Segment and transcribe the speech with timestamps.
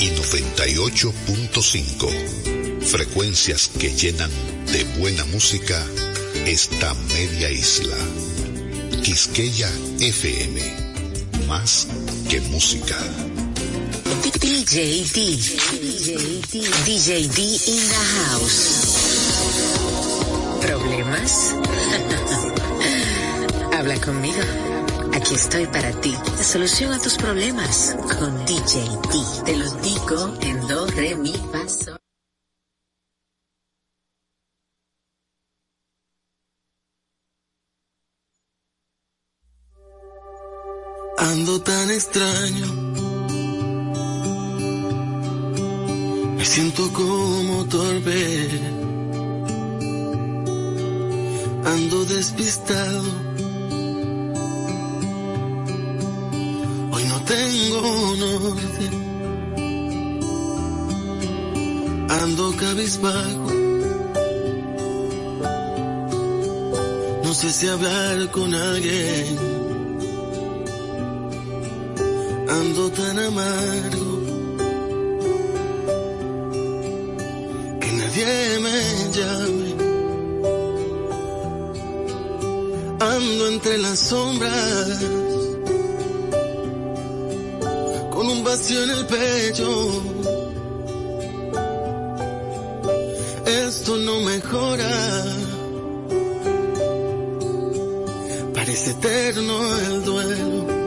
[0.00, 2.80] y 98.5.
[2.80, 4.30] Frecuencias que llenan
[4.72, 5.86] de buena música
[6.46, 7.96] esta media isla.
[9.02, 10.60] Quisqueya FM.
[11.46, 11.86] Más
[12.28, 12.96] que música.
[14.40, 15.38] DJ D.
[16.86, 18.58] DJ D in the house.
[20.60, 21.54] ¿Problemas?
[23.76, 24.69] Habla conmigo.
[25.20, 26.14] Aquí estoy para ti.
[26.42, 28.80] Solución a tus problemas con DJ
[29.12, 29.42] D.
[29.44, 31.96] Te lo digo en do, re, mi, fa, sol.
[41.18, 42.66] Ando tan extraño.
[46.38, 48.48] Me siento como torpe.
[51.66, 53.29] Ando despistado.
[57.30, 57.82] Tengo
[58.24, 58.86] norte.
[62.22, 63.48] Ando cabizbajo.
[67.24, 69.38] No sé si hablar con alguien
[72.58, 74.10] ando tan amargo
[77.80, 78.32] que nadie
[78.64, 78.78] me
[79.16, 79.70] llame.
[83.14, 85.39] Ando entre las sombras
[88.44, 90.02] vacío en el pecho.
[93.46, 95.24] Esto no mejora.
[98.54, 100.80] Parece eterno el duelo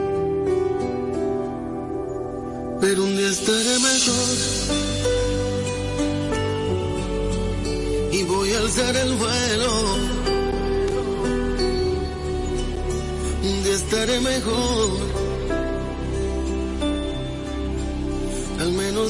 [2.84, 4.36] pero un día estaré mejor.
[8.12, 9.94] Y voy a alzar el vuelo.
[13.42, 15.03] Un día estaré mejor.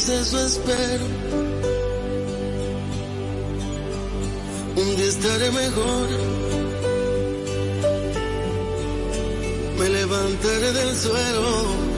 [0.05, 1.05] Al menos eso espero.
[4.77, 6.09] Un día estaré mejor.
[9.79, 11.95] Me levantaré del suelo.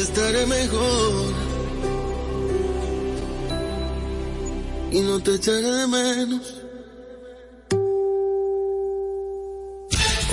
[0.00, 1.34] estaré mejor
[4.92, 6.54] y no te echaré de menos.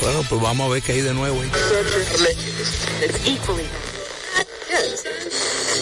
[0.02, 1.44] Bueno, pues vamos a ver qué hay de nuevo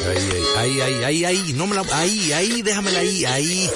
[0.08, 0.30] ahí.
[0.58, 3.70] Ahí, ahí, ahí, ahí, no me la, ahí, ahí, déjamela ahí, ahí.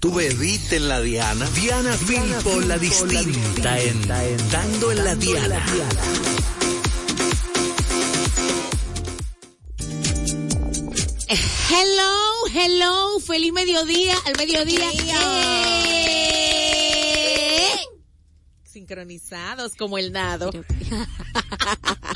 [0.00, 1.48] Tu bebiste en la Diana.
[1.50, 4.06] Diana Filpo, la distinta, en
[4.50, 5.64] Dando en la Diana.
[11.70, 14.90] Hello, hello, feliz mediodía, al mediodía.
[15.86, 16.66] ¡Eh!
[18.64, 20.50] Sincronizados como el nado.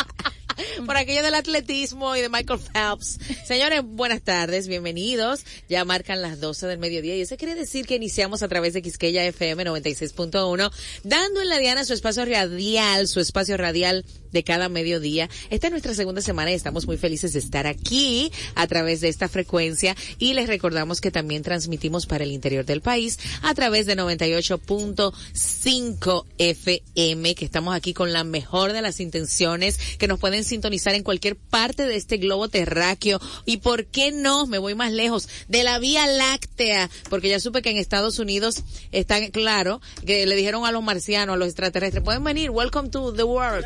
[0.87, 3.19] por aquello del atletismo y de Michael Phelps.
[3.45, 5.45] Señores, buenas tardes, bienvenidos.
[5.69, 8.83] Ya marcan las 12 del mediodía y eso quiere decir que iniciamos a través de
[8.83, 10.71] Quisqueya FM 96.1,
[11.03, 15.29] dando en la Diana su espacio radial, su espacio radial de cada mediodía.
[15.51, 19.09] Esta es nuestra segunda semana y estamos muy felices de estar aquí a través de
[19.09, 23.87] esta frecuencia y les recordamos que también transmitimos para el interior del país a través
[23.87, 30.45] de 98.5 FM, que estamos aquí con la mejor de las intenciones, que nos pueden
[30.45, 34.93] sintonizar en cualquier parte de este globo terráqueo y por qué no, me voy más
[34.93, 40.27] lejos, de la Vía Láctea, porque ya supe que en Estados Unidos están claro que
[40.27, 43.65] le dijeron a los marcianos, a los extraterrestres, pueden venir, welcome to the world,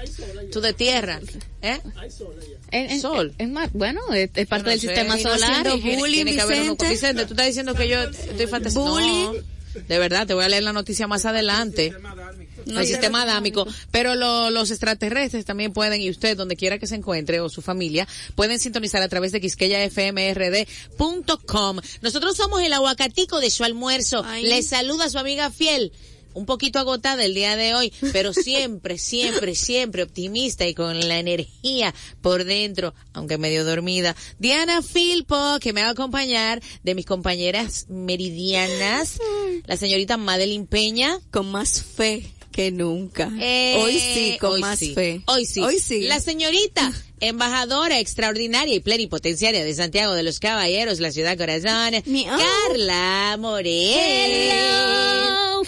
[0.61, 1.21] de tierra.
[1.63, 1.79] ¿Eh?
[2.71, 3.35] En, sol.
[3.39, 5.67] En, bueno, es, parte del sistema solar.
[5.79, 7.27] Bullying, Vicente.
[7.27, 9.43] tú estás diciendo que yo estoy fantaseando.
[9.75, 11.93] De verdad, te voy a leer la noticia más adelante.
[12.67, 17.41] el sistema adámico, pero los extraterrestres también pueden, y usted, donde quiera que se encuentre,
[17.41, 21.81] o su familia, pueden sintonizar a través de quisqueyafmrd.com.
[22.03, 24.25] Nosotros somos el aguacatico de su almuerzo.
[24.43, 25.93] Les saluda su amiga fiel,
[26.35, 31.19] un poquito agotada el día de hoy, pero siempre, siempre, siempre optimista y con la
[31.19, 34.17] energía por dentro, aunque medio dormida.
[34.39, 39.19] Diana Filpo, que me va a acompañar de mis compañeras meridianas,
[39.67, 41.19] la señorita Madeline Peña.
[41.31, 43.31] Con más fe que nunca.
[43.41, 45.23] Eh, hoy sí, con más fe.
[45.27, 45.61] Hoy sí.
[45.61, 46.03] Hoy sí.
[46.03, 53.37] La señorita embajadora extraordinaria y plenipotenciaria de Santiago de los Caballeros, la ciudad corazón, Carla
[53.39, 54.91] Morel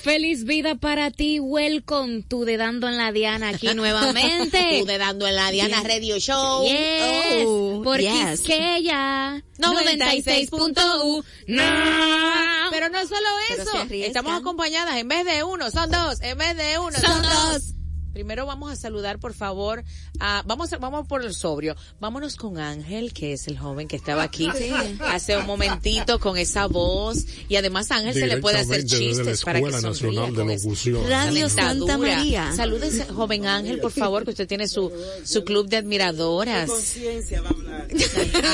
[0.03, 1.41] feliz vida para ti.
[1.41, 4.81] Welcome to de Dando en la Diana aquí nuevamente.
[4.81, 6.65] tu de Dando en la Diana Radio Show.
[6.65, 7.45] Yes.
[7.47, 8.41] Oh, por yes.
[8.41, 9.43] Quisqueya.
[9.59, 11.25] 96.1.
[11.47, 11.63] No.
[12.71, 13.87] Pero no solo eso.
[13.91, 16.21] Estamos acompañadas en vez de uno, son dos.
[16.21, 17.75] En vez de uno, son, dos.
[18.13, 19.83] Primero vamos a saludar, por favor,
[20.21, 21.75] a, vamos a, vamos por el sobrio.
[22.01, 24.49] Vámonos con Ángel, que es el joven que estaba aquí
[25.01, 27.25] hace un momentito con esa voz.
[27.49, 30.45] Y además a Ángel se le puede hacer la chistes para que sonría Nacional de
[30.57, 31.09] Locución.
[31.09, 31.99] Radio Santa.
[31.99, 32.53] María.
[32.55, 34.91] Salúdese, joven Ángel, por favor, que usted tiene su,
[35.25, 36.71] su club de admiradoras.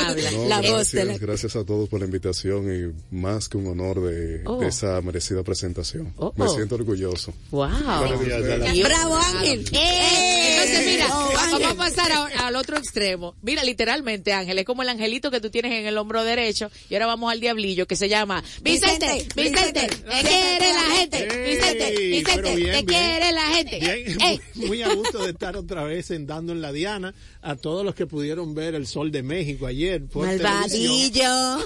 [0.06, 0.30] Habla.
[0.32, 3.56] No, La voz gracias, de la- gracias a todos por la invitación y más que
[3.56, 4.58] un honor de, Oh.
[4.58, 6.12] de esa merecida presentación.
[6.16, 6.48] Oh, Me oh.
[6.54, 7.32] siento orgulloso.
[7.50, 7.68] Wow.
[7.68, 9.47] Bravo Ángel.
[9.52, 13.34] Entonces, mira, Oh, vamos a pasar a- al otro extremo.
[13.42, 16.70] Mira, literalmente, Ángel, es como el angelito que tú tienes en el hombro derecho.
[16.90, 21.28] Y ahora vamos al diablillo que se llama Vicente, Vicente, te quiere la gente.
[21.46, 22.86] Vicente, Vicente, bien, te bien.
[22.86, 23.78] quiere la gente.
[23.80, 24.40] Bien, Ey.
[24.54, 27.84] muy, muy a gusto de estar otra vez en Dando en la Diana a todos
[27.84, 30.26] los que pudieron ver el sol de México ayer por.
[30.26, 31.58] Malvadillo.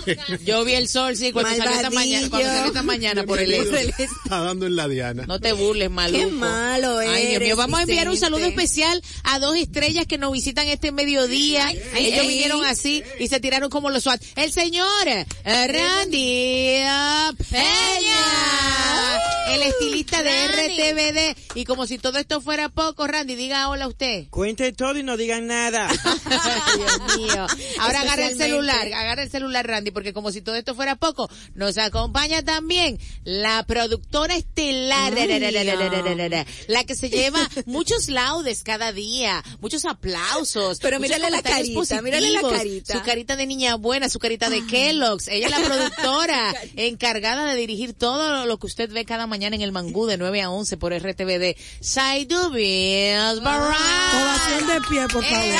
[0.44, 3.52] Yo vi el sol, sí, cuando salió esta mañana, cuando salió esta mañana por el
[3.52, 4.08] este.
[4.30, 5.24] a Dando en la Diana.
[5.26, 6.18] No te burles, maluco.
[6.24, 7.36] Qué malo Ay, Dios mío.
[7.36, 11.70] eres, Vamos a enviar un saludo especial a dos estrellas que nos visitan este mediodía.
[11.70, 12.28] Ellos ay.
[12.28, 14.22] vinieron así y se tiraron como los SWAT.
[14.36, 16.82] El señor eh, Randy
[17.50, 18.12] Peña.
[19.48, 21.56] El estilista de RTVD.
[21.56, 24.28] Y como si todo esto fuera poco, Randy, diga hola a usted.
[24.28, 25.88] Cuente todo y no digan nada.
[26.76, 27.46] Dios mío.
[27.80, 31.30] Ahora agarra el celular, agarra el celular, Randy, porque como si todo esto fuera poco,
[31.54, 35.14] nos acompaña también la productora estelar,
[36.68, 40.78] la que se lleva muchos laudes cada día, muchos aplausos.
[40.80, 42.92] Pero mírale la carita, mírale la positivos, carita.
[42.94, 45.28] Su carita de niña buena, su carita de Kellogg's.
[45.28, 49.62] Ella es la productora encargada de dirigir todo lo que usted ve cada mañana en
[49.62, 51.56] el Mangú de 9 a 11 por RTVD.
[51.80, 53.76] Saidubias Barra.
[54.22, 55.54] Ovación de pie, por favor.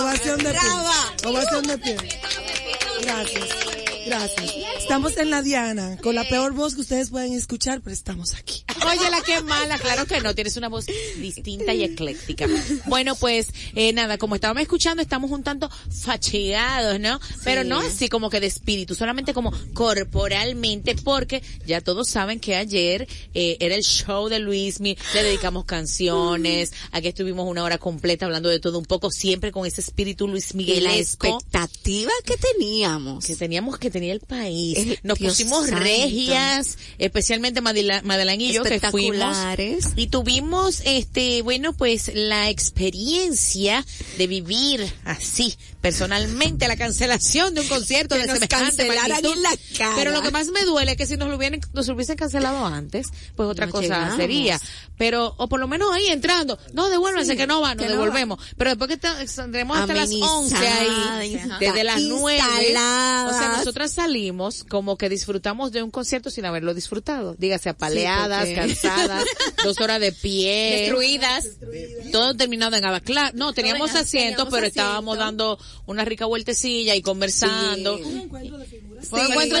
[0.00, 1.28] Ovación de pie.
[1.28, 1.96] Ovación de pie.
[3.02, 3.73] Gracias.
[4.06, 4.54] Gracias.
[4.78, 8.64] Estamos en la Diana, con la peor voz que ustedes pueden escuchar, pero estamos aquí.
[8.86, 10.86] Oye, la que mala, claro que no, tienes una voz
[11.16, 12.46] distinta y ecléctica.
[12.86, 17.18] Bueno, pues, eh, nada, como estábamos escuchando, estamos un tanto facheados, ¿no?
[17.44, 22.56] Pero no así como que de espíritu, solamente como corporalmente, porque ya todos saben que
[22.56, 28.26] ayer eh, era el show de Luismi, le dedicamos canciones, aquí estuvimos una hora completa
[28.26, 33.24] hablando de todo un poco, siempre con ese espíritu Luis Y la expectativa que teníamos.
[33.24, 34.76] que teníamos que tenía el país.
[34.76, 35.84] Eh, Nos Dios pusimos santo.
[35.84, 39.36] regias, especialmente Madeline y yo que fuimos
[39.94, 43.86] y tuvimos este bueno pues la experiencia
[44.18, 45.54] de vivir así
[45.84, 49.32] personalmente la cancelación de un concierto Que de nos semejante magnitud.
[49.34, 49.92] en la cara.
[49.96, 52.16] Pero lo que más me duele es que si nos lo hubieran nos lo hubiesen
[52.16, 54.16] cancelado antes, pues otra No cosa llegamos.
[54.16, 54.58] sería.
[54.96, 58.38] Pero o por lo menos ahí entrando, no devuélvanse Sí, que no van, nos devolvemos.
[58.56, 62.40] Pero después que tendremos hasta las 11 Amenizada, ahí, desde las 9.
[62.40, 63.58] O sea, instaladas.
[63.58, 67.34] nosotras salimos como que disfrutamos de un concierto sin haberlo disfrutado.
[67.38, 69.24] Dígase apaleadas, Sí, cansadas,
[69.64, 70.78] dos horas de pie.
[70.80, 71.46] Destruidas.
[72.10, 73.32] Todo terminado en Abaclá.
[73.34, 74.80] No, teníamos asientos, pero asiento.
[74.80, 77.98] estábamos dando una rica vueltecilla y conversando.
[77.98, 78.04] Sí.
[78.04, 78.58] Un encuentro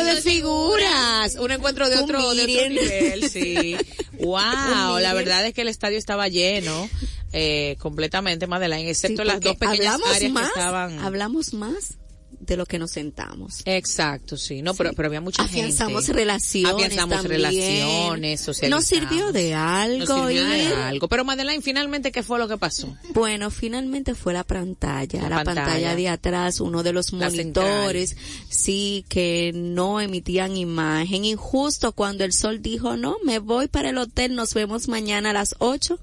[0.04, 3.76] de figuras, un encuentro de Un otro, de otro nivel, sí.
[4.20, 6.88] Wow, la verdad es que el estadio estaba lleno,
[7.32, 10.98] eh, completamente, Madeleine, excepto Sí, las dos pequeñas hablamos áreas más, que estaban.
[11.00, 11.98] Hablamos más
[12.46, 13.62] de lo que nos sentamos.
[13.64, 16.20] Exacto, sí, no, pero, pero había mucha Afianzamos gente.
[16.20, 17.32] relaciones Afianzamos también.
[17.42, 18.48] relaciones.
[18.68, 20.06] Nos sirvió de algo.
[20.06, 21.08] Nos sirvió de algo.
[21.08, 22.96] Pero Madeleine, finalmente, ¿qué fue lo que pasó?
[23.12, 25.64] Bueno, finalmente fue la pantalla, La la, pantalla.
[25.66, 25.96] pantalla.
[25.96, 28.16] de atrás, uno de los La monitores,
[28.48, 31.24] sí, que no emitían imagen.
[31.24, 35.30] Y justo cuando el sol dijo, no, me voy para el hotel, nos vemos mañana
[35.30, 35.98] a las 8,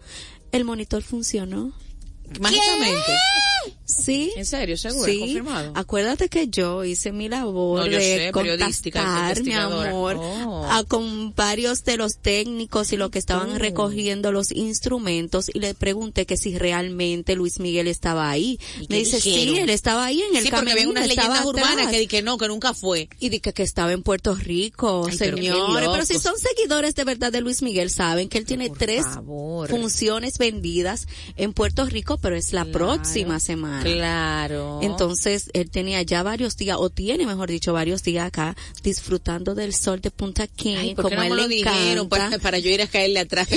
[0.52, 1.74] el monitor funcionó.
[2.40, 3.12] Mágicamente.
[3.86, 4.32] Sí.
[4.38, 4.78] ¿En serio?
[4.78, 5.06] ¿Seguro?
[5.06, 5.74] Sí, ¿Confirmado?
[5.76, 10.66] acuérdate que yo hice mi labor No, yo sé, de periodística, contactar, mi amor, Oh.
[10.70, 13.58] a, con varios de los técnicos y los que estaban Oh.
[13.58, 18.60] recogiendo los instrumentos y le pregunté que si realmente Luis Miguel estaba ahí.
[18.80, 19.56] ¿Y Me dice, dijeron?
[19.56, 22.38] sí, él estaba ahí en el sí, porque había unas leyendas urbanas que, que no,
[22.38, 23.10] que nunca fue.
[23.20, 25.90] Y dije que estaba en Puerto Rico, Ay, pero señores.
[25.92, 26.24] Pero si locos.
[26.24, 29.70] son seguidores de verdad de Luis Miguel, saben que él tiene por tres favor.
[29.70, 32.72] funciones vendidas en Puerto Rico, pero es la Claro.
[32.72, 33.61] próxima semana.
[33.84, 34.80] Claro.
[34.82, 39.74] Entonces, él tenía ya varios días, o tiene, mejor dicho, varios días acá, disfrutando del
[39.74, 42.08] sol de Punta Cana, Ay, ¿por qué como no él lo le encanta.
[42.10, 43.48] para, para yo ir a caerle atrás?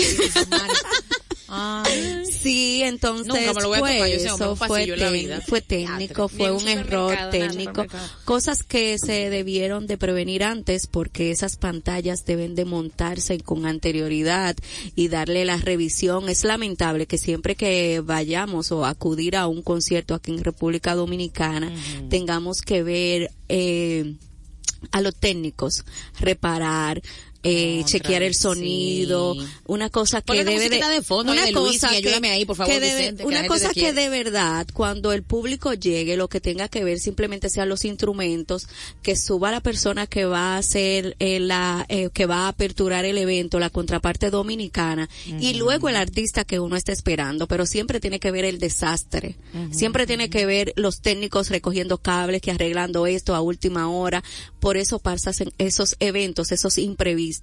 [1.57, 2.25] Ay.
[2.31, 4.95] Sí, entonces Nunca me lo voy a fue tocar, yo sé, hombre, eso, fue, pasillo
[4.95, 5.41] en la tec- vida.
[5.47, 7.87] fue técnico, fue un error técnico,
[8.25, 14.57] cosas que se debieron de prevenir antes porque esas pantallas deben de montarse con anterioridad
[14.95, 16.29] y darle la revisión.
[16.29, 21.73] Es lamentable que siempre que vayamos o acudir a un concierto aquí en República Dominicana
[22.11, 24.15] tengamos que ver eh,
[24.93, 25.85] a los técnicos
[26.21, 27.01] reparar
[27.45, 29.37] eh, chequear el sonido,
[29.67, 32.45] una cosa que Ponle debe de, de fondo, una de Luis, cosa y ayúdame ahí,
[32.45, 35.23] por favor, que debe- Vicente, que la una gente cosa que de verdad cuando el
[35.23, 38.67] público llegue lo que tenga que ver simplemente sean los instrumentos
[39.03, 43.05] que suba la persona que va a hacer eh, la eh, que va a aperturar
[43.05, 48.01] el evento la contraparte dominicana y luego el artista que uno está esperando pero siempre
[48.01, 49.37] tiene que ver el desastre.
[49.71, 54.23] Siempre tiene que ver los técnicos recogiendo cables que arreglando esto a última hora.
[54.61, 57.34] Por eso pasan esos eventos esos imprevistos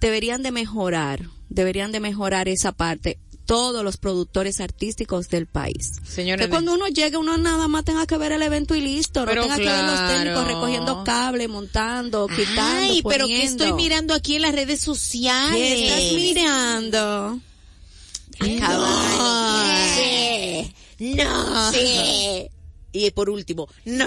[0.00, 5.92] deberían de mejorar deberían de mejorar esa parte todos los productores artísticos del país.
[6.06, 9.20] Señores, que cuando uno llegue uno nada más tenga que ver el evento y listo,
[9.20, 13.64] no Pero tenga que ver los técnicos recogiendo cable, montando, quitando, Ay, pero ¿qué poniendo.
[13.64, 15.56] estoy mirando aquí en las redes sociales?
[15.56, 17.40] ¿Qué estás mirando?
[20.98, 21.72] No.
[21.72, 22.50] Sí.
[22.92, 24.06] Y por último, no.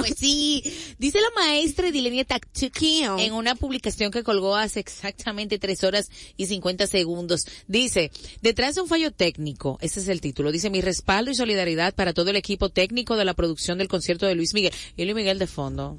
[0.00, 0.62] Pues sí.
[0.98, 6.46] Dice la maestra Dilenia Taktuki en una publicación que colgó hace exactamente tres horas y
[6.46, 7.46] 50 segundos.
[7.66, 8.10] Dice,
[8.42, 12.12] detrás de un fallo técnico, ese es el título, dice mi respaldo y solidaridad para
[12.12, 14.72] todo el equipo técnico de la producción del concierto de Luis Miguel.
[14.96, 15.96] Y Luis Miguel de fondo.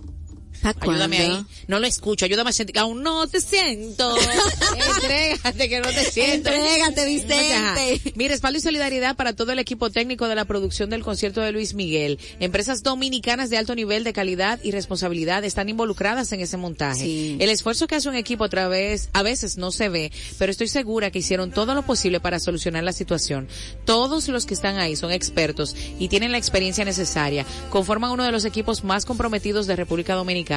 [0.61, 1.45] ¿Pa' Ayúdame ahí.
[1.67, 2.77] No lo escucho, ayúdame a sentir.
[2.79, 4.15] Aún no te siento.
[4.95, 6.49] Entrégate que no te siento.
[6.49, 8.13] Entrégate, Vicente.
[8.15, 11.51] Mi respaldo y solidaridad para todo el equipo técnico de la producción del concierto de
[11.51, 12.19] Luis Miguel.
[12.39, 17.03] Empresas dominicanas de alto nivel de calidad y responsabilidad están involucradas en ese montaje.
[17.03, 17.37] Sí.
[17.39, 20.67] El esfuerzo que hace un equipo a través, a veces no se ve, pero estoy
[20.67, 23.47] segura que hicieron todo lo posible para solucionar la situación.
[23.85, 27.45] Todos los que están ahí son expertos y tienen la experiencia necesaria.
[27.69, 30.49] Conforman uno de los equipos más comprometidos de República Dominicana.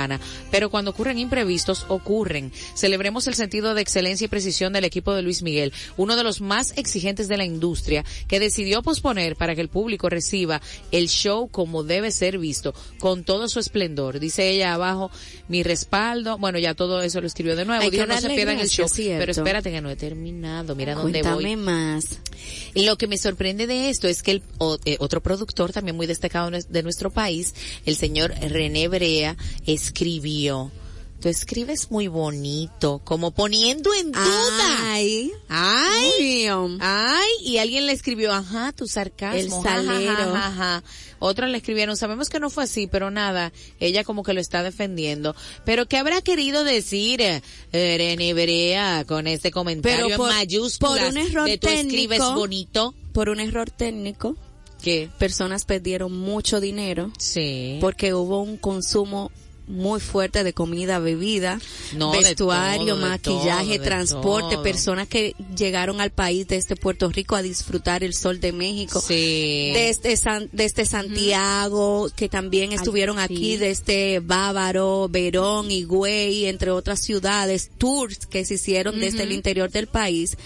[0.50, 2.52] Pero cuando ocurren imprevistos, ocurren.
[2.74, 6.40] Celebremos el sentido de excelencia y precisión del equipo de Luis Miguel, uno de los
[6.40, 11.48] más exigentes de la industria, que decidió posponer para que el público reciba el show
[11.48, 14.18] como debe ser visto, con todo su esplendor.
[14.20, 15.10] Dice ella abajo,
[15.48, 16.38] mi respaldo.
[16.38, 17.82] Bueno, ya todo eso lo escribió de nuevo.
[17.90, 18.88] Dijo, no se pierdan el show.
[18.88, 19.20] cierto.
[19.20, 20.74] Pero espérate que no he terminado.
[20.74, 21.32] Mira dónde voy.
[21.44, 22.18] Cuéntame más.
[22.74, 26.06] Lo que me sorprende de esto es que el o- eh, otro productor también muy
[26.06, 27.54] destacado de nues- de nuestro país,
[27.86, 29.36] el señor René Brea,
[29.82, 30.70] escribió.
[31.20, 34.78] Tú escribes muy bonito, como poniendo en duda.
[34.80, 35.30] Ay.
[35.48, 36.48] Ay,
[36.80, 39.38] ay, y alguien le escribió, ajá, tu sarcasmo.
[39.38, 40.14] El salero.
[40.16, 40.84] ja, ja, ja.
[41.20, 44.64] Otros le escribieron, sabemos que no fue así, pero nada, ella como que lo está
[44.64, 45.36] defendiendo.
[45.64, 47.40] Pero ¿qué habrá querido decir eh,
[47.72, 52.18] René Brea con este comentario Pero por- en mayúsculas por un error de tú escribes
[52.34, 52.96] bonito?
[53.12, 54.36] Por un error técnico,
[54.82, 55.08] ¿Qué?
[55.18, 57.78] personas perdieron mucho dinero Sí.
[57.80, 59.30] porque hubo un consumo
[59.72, 61.58] muy fuerte de comida, bebida,
[61.94, 67.42] No, vestuario, todo, maquillaje, todo, transporte, personas que llegaron al país desde Puerto Rico a
[67.42, 69.00] disfrutar el sol de México.
[69.00, 69.72] Sí.
[69.74, 70.84] Desde, San- desde
[71.32, 78.54] Santiago, que también estuvieron aquí, desde Bávaro, Verón, Higüey, entre otras ciudades, tours que se
[78.54, 80.36] hicieron desde el interior del país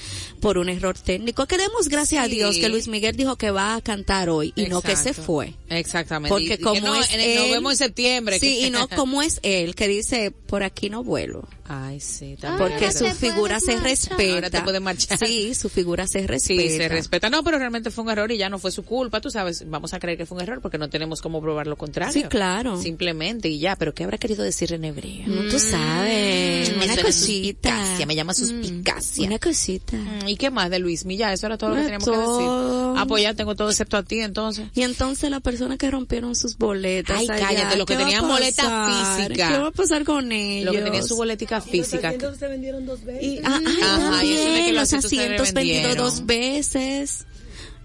[0.40, 1.46] por un error técnico.
[1.46, 2.34] Que demos gracias a Sí.
[2.36, 5.54] Dios que Luis Miguel dijo que va a cantar hoy y no que se fue.
[5.68, 6.28] Exactamente.
[6.28, 8.38] Porque Y- como no, es en el- nos él- vemos en septiembre.
[8.38, 11.48] Sí, que- y no como es él, que dice, por aquí no vuelo.
[11.68, 12.70] Ay, sí, también.
[12.70, 14.34] Porque su figura se respeta.
[14.34, 15.18] Ahora te puedes marchar.
[15.18, 16.62] Sí, su figura se respeta.
[16.62, 17.30] Sí, se respeta.
[17.30, 19.64] No, pero realmente fue un error y ya no fue su culpa, tú sabes.
[19.68, 22.12] Vamos a creer que fue un error porque no tenemos cómo probar lo contrario.
[22.12, 22.80] Sí, claro.
[22.80, 23.76] Simplemente y ya.
[23.76, 25.26] Pero ¿qué habrá querido decir René Brea?
[25.26, 27.70] No, tú sabes, Mm, una cosita.
[27.70, 29.26] suspicacia, me llama suspicacia.
[29.26, 29.96] Una cosita.
[29.96, 31.32] Mm, ¿Y qué más de Luis Milla?
[31.32, 32.88] Eso era todo lo que teníamos que todo.
[32.92, 33.00] decir.
[33.02, 34.66] Ah, pues ya tengo todo excepto a ti, entonces.
[34.74, 37.18] Y entonces las personas que rompieron sus boletas.
[37.18, 39.48] Ay, allá, cállate, lo que ¿qué va a tenían boleta física.
[39.48, 40.66] ¿Qué va a pasar con ellos?
[40.66, 42.12] Lo que tenía su boletica física.
[42.38, 43.22] se vendieron dos veces.
[43.22, 47.26] Y, ah, ay, Ajá, también, los los asientos asientos vendidos dos veces.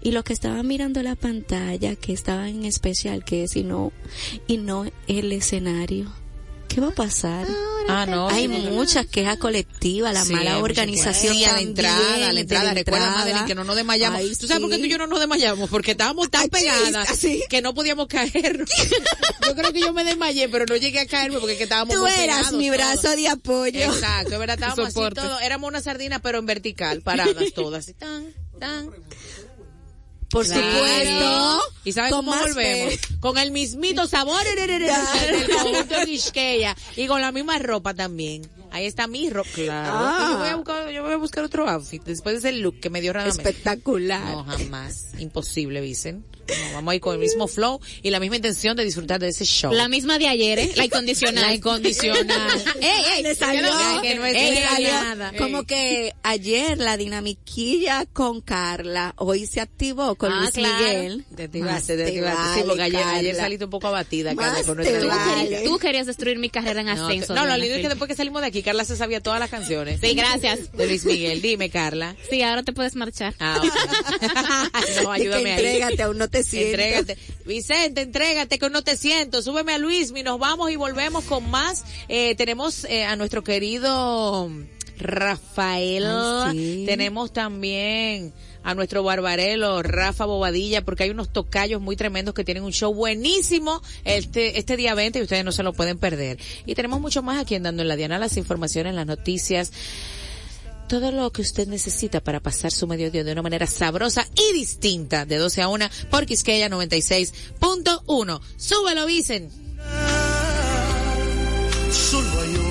[0.02, 3.92] Y los que estaban mirando la pantalla, que estaban en especial, que es y no,
[4.48, 6.12] y no el escenario.
[6.72, 7.46] ¿Qué va a pasar?
[7.88, 8.28] Ah, no.
[8.30, 11.34] Hay sí, mucha queja colectiva, la Sí, mala organización.
[11.34, 12.72] Sí, a la también, entrada, a la entrada.
[12.74, 13.10] Recuerda.
[13.10, 14.20] Madeline, que no nos desmayamos.
[14.20, 15.68] Ay, ¿Tú sabes por qué tú y yo no nos desmayamos?
[15.68, 18.64] Porque estábamos tan Ay, pegadas sí, que no podíamos caer.
[19.46, 22.00] yo creo que yo me desmayé, pero no llegué a caerme porque que estábamos Tú
[22.00, 22.76] muy eras pegados mi todos.
[22.78, 23.80] brazo de apoyo.
[23.80, 25.20] Exacto, verdad, estábamos así Soporte.
[25.20, 25.42] todos.
[25.42, 27.92] Éramos una sardina, pero en vertical, paradas todas.
[27.98, 28.90] Tan, tan.
[30.32, 30.62] Por Claro.
[30.62, 31.62] supuesto.
[31.84, 32.94] ¿Y sabes Con cómo volvemos?
[32.94, 33.00] fe.
[33.20, 38.48] Con el mismito sabor del conjunto de Quisqueya y con la misma ropa también.
[38.72, 39.50] Ahí está mi ropa.
[39.54, 39.92] Claro.
[39.94, 40.28] Ah.
[40.32, 42.90] Yo, voy a buscar, yo voy a buscar otro outfit después de ese look que
[42.90, 43.36] me dio Radamés.
[43.36, 44.24] Espectacular.
[44.24, 45.12] No, jamás.
[45.18, 46.24] Imposible, dicen.
[46.48, 49.28] No, vamos a ir con el mismo flow y la misma intención de disfrutar de
[49.28, 49.72] ese show.
[49.72, 50.72] La misma de ayer, ¿eh?
[50.76, 51.42] La incondicional.
[51.46, 52.24] La incondicional.
[52.80, 53.62] ey, ey, Le salió,
[54.02, 55.32] que no es ey, salió nada.
[55.38, 60.84] como que ayer la dinamiquilla con Carla hoy se activó con ah, Luis claro.
[60.84, 61.24] Miguel.
[61.34, 62.42] Te activaste, te te activaste.
[62.42, 65.22] Sí, vale, porque ayer, ayer saliste un poco abatida, Carla, con nuestra vale.
[65.48, 65.64] dinamiquilla.
[65.64, 67.34] Tú querías destruir mi carrera en No, ascenso.
[67.34, 69.40] no, lo Diana, lindo es que después que salimos de aquí, Carla se sabía todas
[69.40, 70.00] las canciones.
[70.00, 70.72] Sí, gracias.
[70.72, 71.42] De Luis Miguel.
[71.42, 72.16] Dime, Carla.
[72.30, 73.34] Sí, ahora te puedes marchar.
[73.38, 75.02] Ah, ok.
[75.02, 75.64] no, ayúdame ahí.
[75.64, 76.70] Entrégate, aún no te siento.
[76.70, 77.18] Entrégate.
[77.44, 79.42] Vicente, entrégate que no te siento.
[79.42, 81.84] Súbeme a Luis, y nos vamos y volvemos con más.
[82.08, 84.50] Eh, tenemos eh, a nuestro querido
[84.98, 86.04] Rafael.
[86.06, 86.84] Ay, sí.
[86.86, 92.64] Tenemos también a nuestro barbarelo Rafa Bobadilla porque hay unos tocayos muy tremendos que tienen
[92.64, 96.38] un show buenísimo este este día 20 y ustedes no se lo pueden perder.
[96.66, 99.72] Y tenemos mucho más aquí en Dando en la Diana, las informaciones, las noticias,
[100.88, 105.24] todo lo que usted necesita para pasar su mediodía de una manera sabrosa y distinta
[105.24, 108.40] de 12 a 1 por Quisqueya 96.1.
[108.56, 109.48] Súbelo, Vicen.
[111.90, 112.61] Solo hay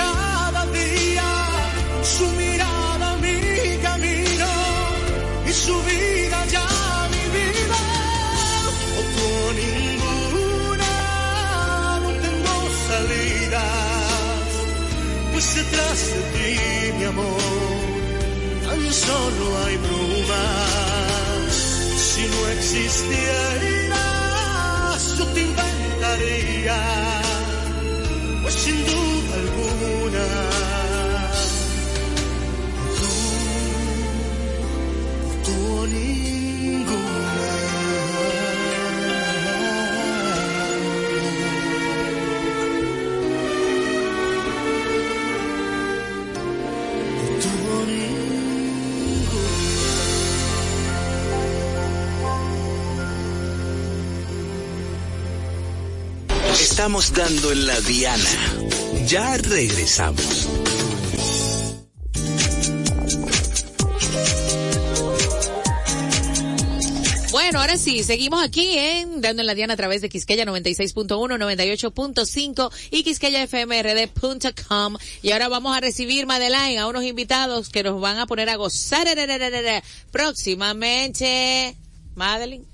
[0.00, 1.28] cada día,
[2.02, 3.38] su mirada mi
[3.86, 4.50] camino
[5.48, 6.68] y su vida ya
[7.14, 7.80] mi vida.
[8.98, 9.30] O o
[9.62, 10.92] ninguna,
[12.04, 12.54] no tengo
[12.88, 13.98] salidas
[15.32, 16.52] pues detrás de ti,
[16.98, 17.42] mi amor,
[18.66, 21.52] tan solo hay brumas.
[22.08, 23.98] Si no existieras,
[25.18, 26.78] yo te inventaría,
[28.48, 30.47] pues sin duda alguna.
[56.78, 58.30] Estamos dando en la diana.
[59.08, 60.46] Ya regresamos.
[67.32, 71.08] Bueno, ahora sí, seguimos aquí en Dando en la Diana a través de Quisqueya 96.1,
[71.08, 74.96] 98.5 y quisqueyafmrd.com.
[75.22, 78.54] Y ahora vamos a recibir, Madeline, a unos invitados que nos van a poner a
[78.56, 79.08] gozar
[80.12, 81.74] próximamente.
[82.14, 82.64] Madeline.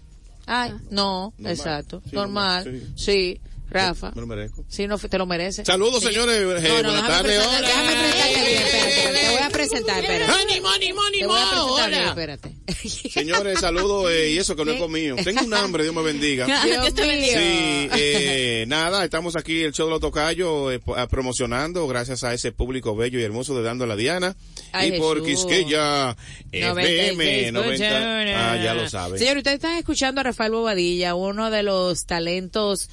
[0.46, 1.52] Ay, no, Normal.
[1.52, 2.64] exacto, Sí, normal.
[2.66, 4.12] normal, Sí, Rafa.
[4.14, 4.64] Me lo merezco.
[4.68, 5.66] Sí, no, te lo mereces.
[5.66, 6.09] Saludos, Sí.
[6.09, 6.42] señores.
[6.62, 7.38] No, no, buenas tardes.
[7.38, 10.33] Déjame presentarte bien, espérate, Te voy a presentar, espérate.
[10.33, 11.77] ¡Ánimo, ánimo, Te ánimo!
[11.77, 12.53] a espérate.
[13.11, 15.16] Señores, saludos eh, y eso que no he comido.
[15.16, 16.46] Tengo un hambre, Dios me bendiga.
[16.64, 17.05] Dios mío.
[17.07, 22.33] Sí, eh, nada, estamos aquí el show de los tocayos eh, ah, promocionando gracias a
[22.35, 24.37] ese público bello y hermoso de Dando la Diana.
[24.72, 25.46] Ay, y por Jesús.
[25.46, 26.16] Quisqueya
[26.53, 28.53] FM 90.
[28.53, 29.18] Ah, ya lo saben.
[29.18, 32.88] Señor, ustedes están escuchando a Rafael Bobadilla, uno de los talentos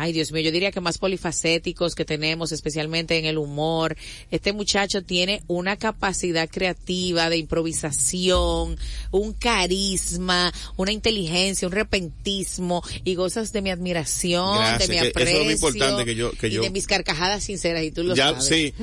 [0.00, 3.96] Ay, Dios mío, yo diría que más polifacéticos que tenemos, especialmente en el humor.
[4.30, 8.78] Este muchacho tiene una capacidad creativa de improvisación,
[9.10, 15.08] un carisma, una inteligencia, un repentismo y gozas de mi admiración, Gracias, de mi que
[15.08, 15.52] eso es aprecio.
[15.52, 18.44] importante que yo- que y yo- de mis carcajadas sinceras y tú lo Ya, sabes.
[18.46, 18.74] sí.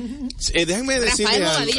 [0.52, 1.72] Eh, déjenme decirle algo.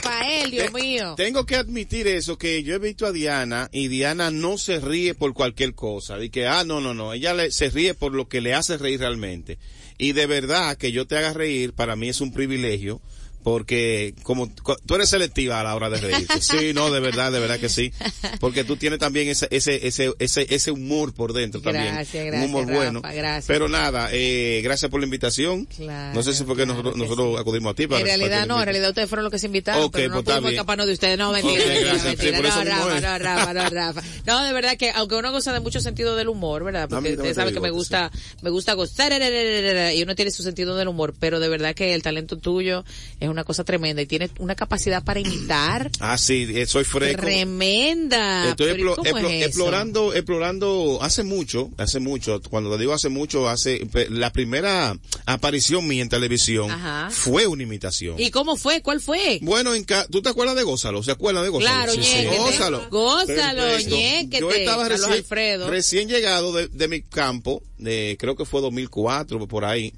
[0.00, 1.14] Eh, Rafael, Dios mío.
[1.16, 5.14] Tengo que admitir eso, que yo he visto a Diana y Diana no se ríe
[5.14, 6.16] por cualquier cosa.
[6.16, 8.76] De que, ah, no, no, no, ella le- se ríe por lo que le hace
[8.78, 9.58] reír realmente.
[9.98, 13.00] Y de verdad que yo te haga reír, para mí es un privilegio,
[13.42, 16.34] porque como co- tú eres selectiva a la hora de reírte.
[16.40, 17.92] Sí, no, de verdad, de verdad que sí.
[18.40, 21.94] Porque tú tienes también ese, ese, ese, ese, ese humor por dentro también.
[21.94, 23.00] Gracias, un humor Rafa, bueno.
[23.02, 23.46] gracias.
[23.46, 25.66] Pero nada, eh, gracias por la invitación.
[25.66, 28.46] Claro, no sé si fue que nosotros, nosotros acudimos a ti para En realidad para
[28.46, 30.86] no, en realidad ustedes fueron los que se invitaron, Ok, pero no pues pudimos escaparnos
[30.86, 31.18] de ustedes.
[31.18, 32.36] No, mentira, Ok, mentira, mentira.
[32.38, 32.64] sí, no, Rafa,
[33.00, 34.02] no, Rafa, no, Rafa.
[34.26, 36.88] No, de verdad que aunque uno goza de mucho sentido del humor, ¿verdad?
[36.88, 38.10] Porque te saben que me gusta,
[38.42, 42.02] me gusta gozar y uno tiene su sentido del humor, pero de verdad que el
[42.02, 42.84] talento tuyo
[43.18, 47.22] es una cosa tremenda y tienes una capacidad para imitar Ah, sí, eh, soy fresco.
[47.22, 48.48] tremenda.
[48.50, 49.46] Estoy Pero ¿y explo- cómo explo- es eso?
[49.46, 55.86] explorando, explorando hace mucho, hace mucho, cuando te digo hace mucho, hace, la primera aparición
[55.86, 57.08] mía en televisión Ajá.
[57.10, 58.16] fue una imitación.
[58.18, 58.82] ¿Y cómo fue?
[58.82, 59.38] ¿Cuál fue?
[59.42, 61.02] Bueno, en ca- ¿tú te acuerdas de Gózalo?
[61.02, 61.74] ¿Se acuerdan de Gózalo?
[61.74, 62.36] Claro, ñéquete.
[62.38, 62.88] Gózalo.
[62.90, 64.40] Gózalo, ñéquete.
[64.40, 65.68] Yo estaba recién, Alfredo.
[65.70, 69.92] recién llegado de, de mi campo, de, creo que fue 2004, por ahí.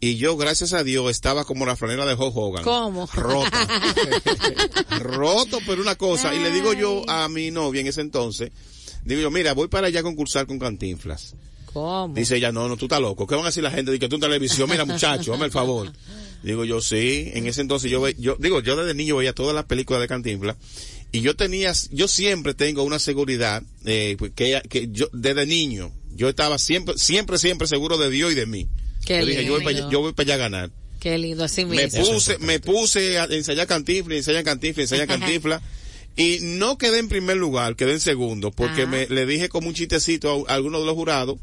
[0.00, 2.64] Y yo, gracias a Dios, estaba como la franela de Hulk Hogan.
[2.64, 3.06] ¿Cómo?
[3.14, 3.66] Rota.
[5.00, 6.34] Roto, pero una cosa.
[6.34, 8.50] Y le digo yo a mi novia en ese entonces,
[9.04, 11.34] digo yo, mira, voy para allá a concursar con Cantinflas.
[11.72, 12.14] ¿Cómo?
[12.14, 13.26] Dice ella, no, no, tú estás loco.
[13.26, 13.90] ¿Qué van a decir la gente?
[13.90, 15.92] Dice que tú en televisión, mira muchacho, hazme el favor.
[16.42, 17.30] Digo yo, sí.
[17.34, 20.08] En ese entonces yo, ve- yo digo, yo desde niño veía todas las películas de
[20.08, 20.56] Cantinflas.
[21.12, 26.28] Y yo tenía, yo siempre tengo una seguridad, eh, que, que yo, desde niño, yo
[26.28, 28.68] estaba siempre, siempre, siempre seguro de Dios y de mí.
[29.06, 29.90] Qué yo dije, yo voy, para, lindo.
[29.90, 30.70] yo voy para allá a ganar.
[31.00, 35.62] Qué lindo, así me puse, me puse a ensayar cantifla, ensayar cantifla, ensayar cantifla.
[36.16, 38.90] Y no quedé en primer lugar, quedé en segundo, porque Ajá.
[38.90, 41.38] me le dije como un chistecito a, a alguno de los jurados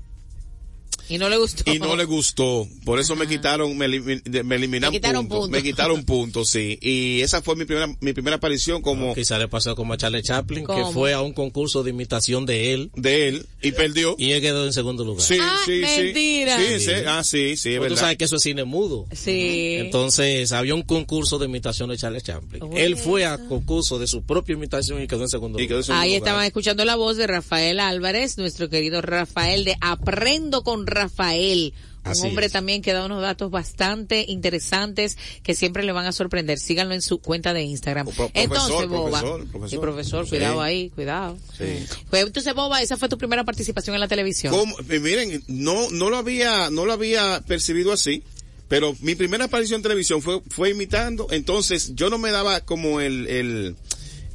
[1.09, 1.71] Y no le gustó.
[1.71, 2.67] y no le gustó.
[2.85, 5.49] Por eso me quitaron, me, elimi- de- me eliminaron Me quitaron puntos.
[5.49, 6.77] Me quitaron puntos, sí.
[6.81, 10.21] Y esa fue mi primera, mi primera aparición como Quizá le pasó como a Charlie
[10.23, 10.87] Chaplin, ¿Cómo?
[10.87, 12.91] que fue a un concurso de imitación de él.
[12.95, 14.15] de él y perdió.
[14.17, 15.21] Y él quedó en segundo lugar.
[15.25, 16.01] Sí, Ah, sí, sí.
[16.03, 16.57] mentira.
[16.57, 17.95] Sí, sí, ah, sí, sí, es Pues tú verdad.
[17.97, 19.05] sabes que eso es cine mudo.
[19.11, 19.75] Sí.
[19.79, 22.59] Entonces había un concurso de imitación de Charlie Chaplin.
[22.59, 22.77] Bueno.
[22.77, 25.81] Él fue a concurso de su propia imitación y quedó en segundo Y quedó en
[25.81, 25.85] lugar.
[25.85, 26.27] segundo Ahí lugar.
[26.27, 31.73] estaban escuchando la voz de Rafael Álvarez, nuestro querido Rafael de Aprendo con Rafael.
[32.05, 32.51] Un Así es.
[32.51, 36.59] también que da unos datos bastante interesantes que siempre le van a sorprender.
[36.59, 38.07] Síganlo en su cuenta de Instagram.
[38.07, 39.19] Pro- profesor, Entonces, Boba.
[39.21, 39.69] profesor, profesor.
[39.69, 40.29] Sí, profesor, Sí.
[40.31, 41.37] cuidado ahí, cuidado.
[41.57, 41.63] Sí.
[42.09, 44.53] Pues, entonces, Boba, esa fue tu primera participación en la televisión.
[44.53, 44.75] ¿Cómo?
[44.89, 48.21] Eh, miren, no, no lo había, no lo había percibido así,
[48.67, 52.99] pero mi primera aparición en televisión fue, fue imitando, entonces yo no me daba como
[52.99, 53.75] el, el,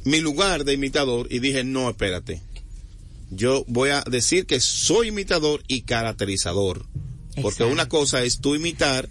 [0.05, 2.41] mi lugar de imitador y dije, no, espérate.
[3.31, 6.85] Yo voy a decir que soy imitador y caracterizador.
[7.41, 7.73] Porque Exacto.
[7.73, 9.07] una cosa es tú imitar,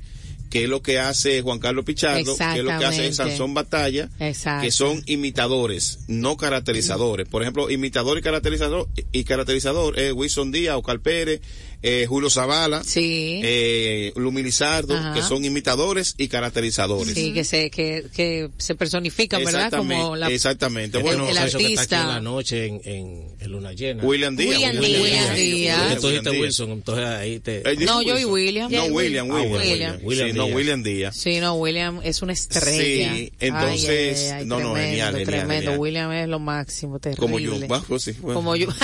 [0.50, 3.12] que es lo que hace Juan Carlos Pichardo, que es lo que hace.
[3.12, 4.64] Sansón Batalla, Exacto.
[4.64, 7.28] que son imitadores, no caracterizadores.
[7.28, 11.40] Por ejemplo, imitador y caracterizador, y caracterizador es Wilson Díaz, Ocal Pérez,
[11.82, 13.40] eh, Julio Zavala, Sí.
[13.44, 15.14] eh, Lumi Lizardo, Ajá.
[15.14, 17.14] que son imitadores y caracterizadores.
[17.14, 19.66] Sí, que se, que, que se personifican, ¿verdad?
[19.66, 20.96] Exactamente, Como la, exactamente.
[20.98, 22.00] el- Bueno, el muchacho que está aquí artista.
[22.02, 24.02] en la noche en, en, en Luna Llena.
[24.04, 24.54] William Díaz.
[24.56, 25.00] William Díaz.
[25.02, 26.02] William Díaz.
[26.02, 26.40] Dijiste Díaz.
[26.42, 27.58] Wilson, entonces ahí te...
[27.70, 28.70] Eh, No, yo y William.
[28.70, 29.50] No, William, Ah, William.
[29.50, 29.98] bueno, William.
[30.02, 30.46] William Sí, no.
[30.46, 31.16] William Díaz.
[31.16, 33.14] Sí, no, William es una estrella.
[33.14, 35.54] Sí, entonces, no, no, tremendo, genial, genial, tremendo.
[35.62, 35.78] genial.
[35.78, 37.20] William es lo máximo, terrible.
[37.20, 37.68] Como yo.
[37.68, 38.34] Va, pues sí, bueno.
[38.40, 38.68] Como yo.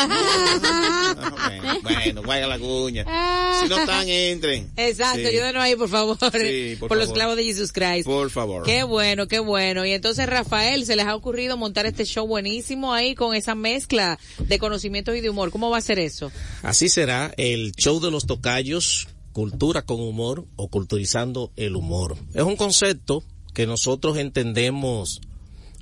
[1.17, 3.05] Ah, bueno, vaya la cuña.
[3.63, 4.71] Si no están, entren.
[4.77, 5.27] Exacto, Sí.
[5.27, 6.19] ayúdenos ahí, por favor.
[6.19, 6.31] Por
[6.89, 7.15] por los favor.
[7.15, 8.05] clavos de Jesus Christ.
[8.07, 8.65] Por favor.
[8.65, 9.85] Qué bueno, qué bueno.
[9.85, 14.19] Y entonces, Rafael, se les ha ocurrido montar este show buenísimo ahí con esa mezcla
[14.39, 15.51] de conocimientos y de humor.
[15.51, 16.31] ¿Cómo va a ser eso?
[16.63, 22.17] Así será el show de los tocayos, cultura con humor o culturizando el humor.
[22.35, 25.21] Es un concepto que nosotros entendemos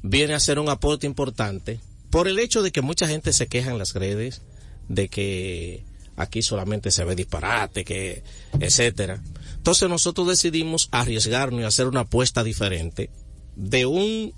[0.02, 3.70] viene a ser un aporte importante por el hecho de que mucha gente se queja
[3.70, 4.42] en las redes
[4.88, 5.84] de que
[6.16, 8.22] aquí solamente se ve disparate, que
[8.60, 9.22] etcétera.
[9.56, 13.10] Entonces nosotros decidimos arriesgarnos y hacer una apuesta diferente
[13.56, 14.32] de un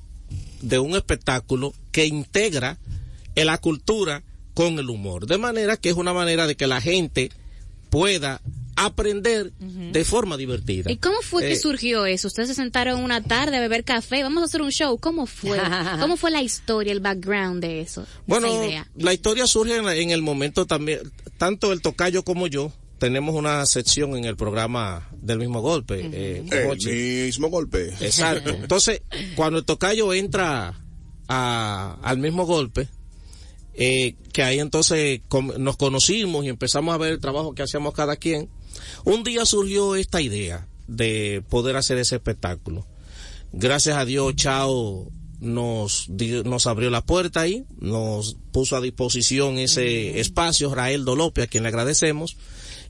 [0.63, 2.79] de un espectáculo que integra
[3.35, 4.23] en la cultura
[4.55, 5.27] con el humor.
[5.27, 7.31] De manera que es una manera de que la gente
[7.91, 8.41] pueda
[8.77, 10.91] aprender de forma divertida.
[10.91, 12.27] ¿Y cómo fue que Eh, surgió eso?
[12.27, 14.99] Ustedes se sentaron una tarde a beber café, vamos a hacer un show.
[14.99, 15.59] ¿Cómo fue?
[16.01, 18.03] ¿Cómo fue la historia, el background de eso?
[18.03, 18.89] de Bueno, esa idea?
[18.97, 21.01] la historia surge en, la- en el momento también,
[21.45, 26.01] tanto el tocayo como yo, tenemos una sección en el programa del mismo golpe.
[26.11, 26.45] eh, El
[27.27, 27.89] mismo golpe.
[28.01, 28.49] Exacto.
[28.63, 29.03] Entonces,
[29.37, 30.81] cuando el tocayo entra
[31.29, 32.89] a- al mismo golpe,
[33.75, 35.21] eh, que ahí entonces
[35.59, 38.49] nos conocimos y empezamos a ver el trabajo que hacíamos cada quien,
[39.05, 42.87] un día surgió esta idea de poder hacer ese espectáculo.
[43.53, 45.09] Gracias a Dios, Chao
[45.45, 51.47] nos, nos abrió la puerta ahí, nos puso a disposición ese espacio, Raeldo López, a
[51.47, 52.37] quien le agradecemos.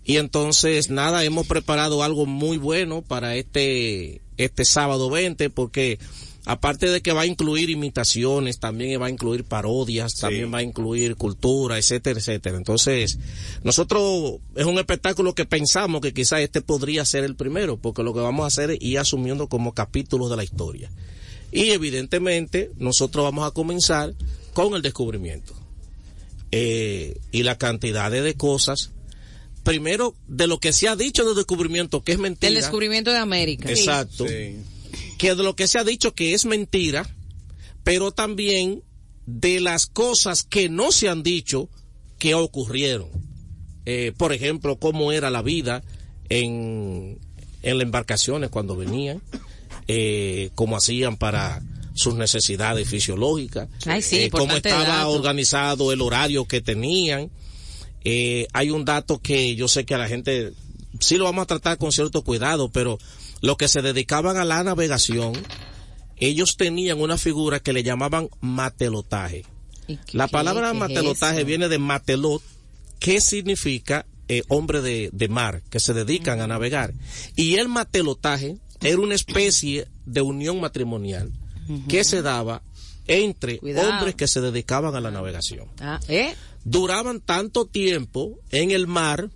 [0.05, 5.99] Y entonces, nada, hemos preparado algo muy bueno para este, este sábado 20, porque
[6.45, 10.63] aparte de que va a incluir imitaciones, también va a incluir parodias, también va a
[10.63, 12.59] incluir cultura, etcétera, etcétera.
[12.59, 13.19] Entonces,
[13.63, 18.13] nosotros es un espectáculo que pensamos que quizás este podría ser el primero, porque lo
[18.13, 20.91] que vamos a hacer es ir asumiendo como capítulos de la historia.
[21.55, 24.13] Y evidentemente, nosotros vamos a comenzar
[24.53, 25.55] con el descubrimiento.
[26.51, 28.91] Eh, y la cantidad de, de cosas
[29.65, 32.49] primero de lo que se ha dicho del descubrimiento que es mentira.
[32.49, 33.71] El descubrimiento de América.
[33.71, 34.27] Exacto.
[34.27, 37.09] Que de lo que se ha dicho que es mentira,
[37.83, 38.83] pero también
[39.27, 41.69] de las cosas que no se han dicho
[42.19, 43.09] que ocurrieron.
[43.87, 45.83] Eh, por ejemplo, cómo era la vida
[46.29, 47.19] en,
[47.63, 49.23] en las embarcaciones cuando venían,
[49.89, 51.63] eh, cómo hacían para
[51.95, 55.11] sus necesidades fisiológicas, Ay, sí, eh, cómo estaba dato.
[55.11, 57.31] organizado el horario que tenían.
[58.05, 60.53] Eh, hay un dato que yo sé que a la gente
[61.01, 62.99] sí lo vamos a tratar con cierto cuidado, pero
[63.41, 65.33] los que se dedicaban a la navegación,
[66.17, 69.45] ellos tenían una figura que le llamaban matelotaje.
[70.13, 72.43] La palabra qué matelotaje viene de matelot,
[72.99, 76.95] que significa eh, hombre de, de mar, que se dedican a navegar.
[77.37, 81.33] Y el matelotaje era una especie de unión matrimonial
[81.89, 82.63] que se daba
[83.07, 83.89] entre Cuidado.
[83.91, 86.35] hombres que se dedicaban a la navegación Ah, ¿eh?
[86.65, 89.29] duraban tanto tiempo en el mar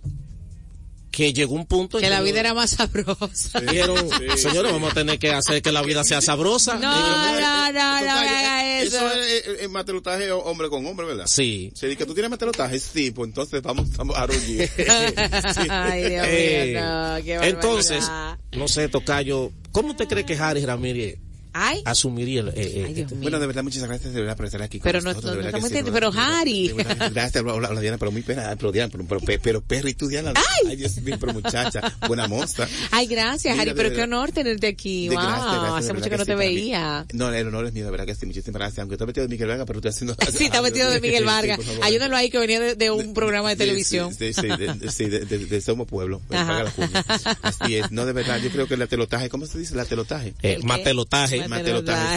[1.11, 3.59] que llegó un punto en Que la no- vida era más sabrosa.
[3.61, 3.97] dijeron,
[4.37, 6.75] señores, vamos a tener que hacer que la vida sea sabrosa.
[6.75, 8.95] No, no, no, no me haga eso.
[8.97, 11.25] Eso es eh, eh, matelotaje hombre con hombre, ¿verdad?
[11.27, 11.71] Sí.
[11.75, 14.69] Se dice que tú tienes matelotaje, sí, pues entonces vamos, vamos a rugir.
[15.69, 18.09] Ay, Dios Eh, mío, no, qué entonces,
[18.51, 21.17] no sé, Tocayo, ¿cómo usted cree que Harry Ramírez
[21.53, 21.81] Ay.
[21.85, 24.79] asumiría el, eh, eh, este- Bueno, de verdad, muchas gracias de verdad por estar aquí.
[24.79, 26.11] con Pero no, nosotros, no, estamos sí, entendiendo.
[26.11, 26.73] Pero Harry.
[27.11, 29.93] Gracias, hola, hola, Diana, pero muy pena, pero Diana, pero, pero, pero, pero perro y
[29.93, 30.33] tú, Diana.
[30.65, 32.67] Ay, Dios mío, pero muchacha, buena moza.
[32.91, 35.07] Ay, gracias, Mira, Harry, pero qué honor tenerte aquí.
[35.09, 37.05] De Wow, gracias, gracias, de hace verdad mucho que no sí, te veía.
[37.13, 38.79] No, el honor es mío, de verdad que sí, muchísimas gracias.
[38.79, 40.15] Aunque estoy metido de Miguel Vargas, pero estoy haciendo.
[40.31, 41.59] Sí, está metido de Miguel Vargas.
[41.81, 44.13] Ayúdalo ahí que venía de, de un programa de Sí, televisión.
[44.13, 44.41] Sí, sí,
[44.89, 46.21] sí, de, de- sí, Somos Pueblo.
[46.27, 47.35] Paga la.
[47.41, 47.91] Así es.
[47.91, 49.75] No, de verdad, yo creo que el telotaje, ¿cómo se dice?
[49.75, 50.33] La telotaje.
[50.41, 50.59] Eh,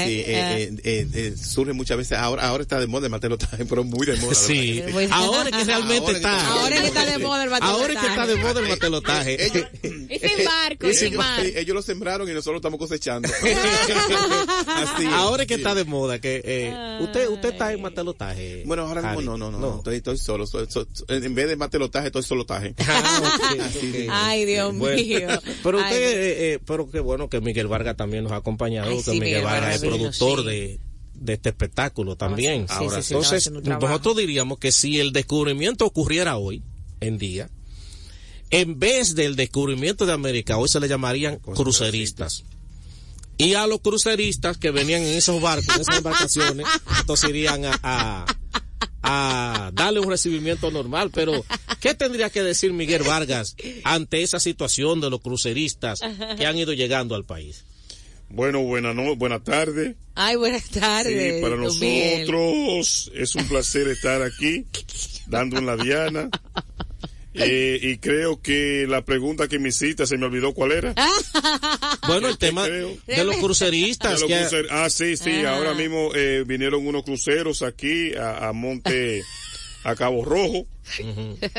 [0.07, 0.21] Sí.
[0.21, 2.19] Eh, eh, eh, eh, surge muchas veces.
[2.19, 4.35] Ahora, ahora está de moda el matelotaje, pero muy de moda.
[4.35, 4.81] Sí.
[4.81, 6.47] verdad Ahora es que realmente Ahora está.
[6.49, 7.83] Ahora es que está de moda el matelotaje.
[7.83, 9.45] Ahora es que está de moda el matelotaje.
[9.47, 11.45] Ellos, sin barco, ellos, sin mar.
[11.45, 13.29] ellos lo sembraron y nosotros lo estamos cosechando.
[14.67, 15.07] Así.
[15.07, 18.63] Ahora es que está de moda que eh, usted usted está en matelotaje.
[18.67, 19.77] Bueno, ahora mismo no, no, no, no.
[19.79, 20.45] Estoy, estoy solo.
[21.09, 22.75] en vez de matelotaje, estoy solotaje.
[22.75, 25.29] De- Ay, Dios Bueno, mío.
[25.63, 29.03] pero usted, eh, eh, pero qué bueno que Miguel Vargas también nos ha acompañado, Ay,
[29.21, 30.81] Miguel Vargas Vargas es vino, productor de,
[31.15, 32.67] de este espectáculo también.
[32.69, 36.63] sí, estaba Entonces, nosotros diríamos que si el descubrimiento ocurriera hoy,
[37.01, 37.51] en día,
[38.51, 42.45] en vez del descubrimiento de América, hoy se le llamarían cruceristas.
[43.39, 46.67] Y a los cruceristas que venían en esos barcos, en esas embarcaciones,
[47.01, 48.27] entonces irían a, a,
[49.03, 51.11] a darle un recibimiento normal.
[51.13, 51.45] Pero,
[51.81, 56.01] ¿qué tendría que decir Miguel Vargas ante esa situación de los cruceristas
[56.37, 57.65] que han ido llegando al país?
[58.33, 59.95] Bueno, buena no, buenas tardes.
[60.15, 61.37] Ay, buenas tardes.
[61.37, 62.21] Sí, para Miguel.
[62.27, 64.65] nosotros es un placer estar aquí,
[65.27, 66.31] dando en la diana.
[67.35, 70.95] Eh, y creo que la pregunta que me hiciste se me olvidó cuál era.
[72.07, 72.97] Bueno, el tema creo?
[73.07, 74.15] de los cruceristas.
[74.15, 75.31] De los que- crucer- Ah, sí, sí.
[75.45, 75.57] Ajá.
[75.57, 79.23] Ahora mismo eh, vinieron unos cruceros aquí a, a Monte,
[79.85, 80.67] a Cabo Rojo.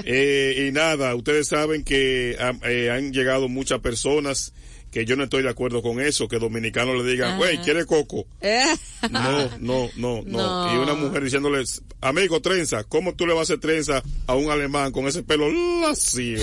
[0.03, 4.53] Eh, y nada, ustedes saben que ah, eh, han llegado muchas personas
[4.93, 8.27] que yo no estoy de acuerdo con eso, que dominicanos le digan, güey, ¿quiere coco?
[9.09, 10.73] No, no, no, no, No.
[10.73, 14.51] Y una mujer diciéndoles, amigo, trenza, ¿cómo tú le vas a hacer trenza a un
[14.51, 15.49] alemán con ese pelo
[15.81, 16.37] lacio?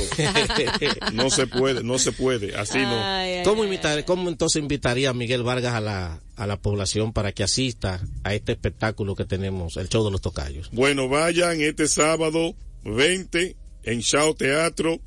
[1.13, 3.01] no se puede, no se puede, así no.
[3.45, 7.45] ¿Cómo, invitar, ¿Cómo entonces invitaría a Miguel Vargas a la, a la población para que
[7.45, 10.71] asista a este espectáculo que tenemos, el show de los tocayos?
[10.73, 15.01] Bueno, vayan este sábado 20 en Shao Teatro,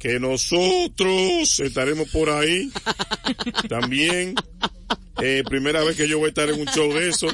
[0.00, 2.68] que nosotros estaremos por ahí
[3.68, 4.34] también.
[5.22, 7.28] Eh, primera vez que yo voy a estar en un show de eso.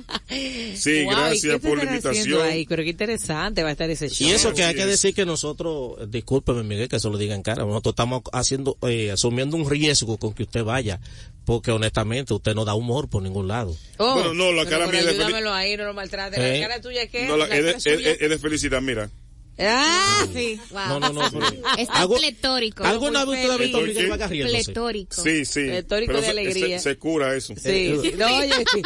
[0.74, 2.42] Sí, Wow, ¿y gracias por la invitación.
[2.42, 2.66] ahí?
[2.68, 4.26] Pero qué interesante va a estar ese show.
[4.26, 7.36] Y eso que hay que decir que nosotros, eh, discúlpeme Miguel, que se lo diga
[7.36, 10.98] en cara, nosotros estamos haciendo, eh, asumiendo un riesgo con que usted vaya,
[11.44, 13.76] porque honestamente usted no da humor por ningún lado.
[13.98, 16.36] Oh, Bueno, no, la cara mía de ayúdamelo ahí, no lo maltrate.
[16.56, 16.60] Eh.
[16.60, 17.28] La cara tuya, ¿qué?
[17.28, 18.10] No, la- La es, de, suya.
[18.10, 19.08] es- es de felicidad, mira.
[19.58, 20.60] Ah, sí.
[20.70, 21.30] No, no, no.
[21.30, 21.46] pero-
[21.78, 22.84] Está Algo- pletórico.
[22.84, 24.08] ¿Alguna vez usted ha visto a ¿Por Miguel?
[24.10, 24.64] Vargas riéndose?
[24.64, 25.22] Pletórico.
[25.22, 25.60] Sí, sí.
[25.64, 26.78] Pletórico Pero de se- alegría.
[26.78, 27.54] Se, se cura eso.
[27.56, 28.12] Sí, sí.
[28.18, 28.82] No, oye, sí.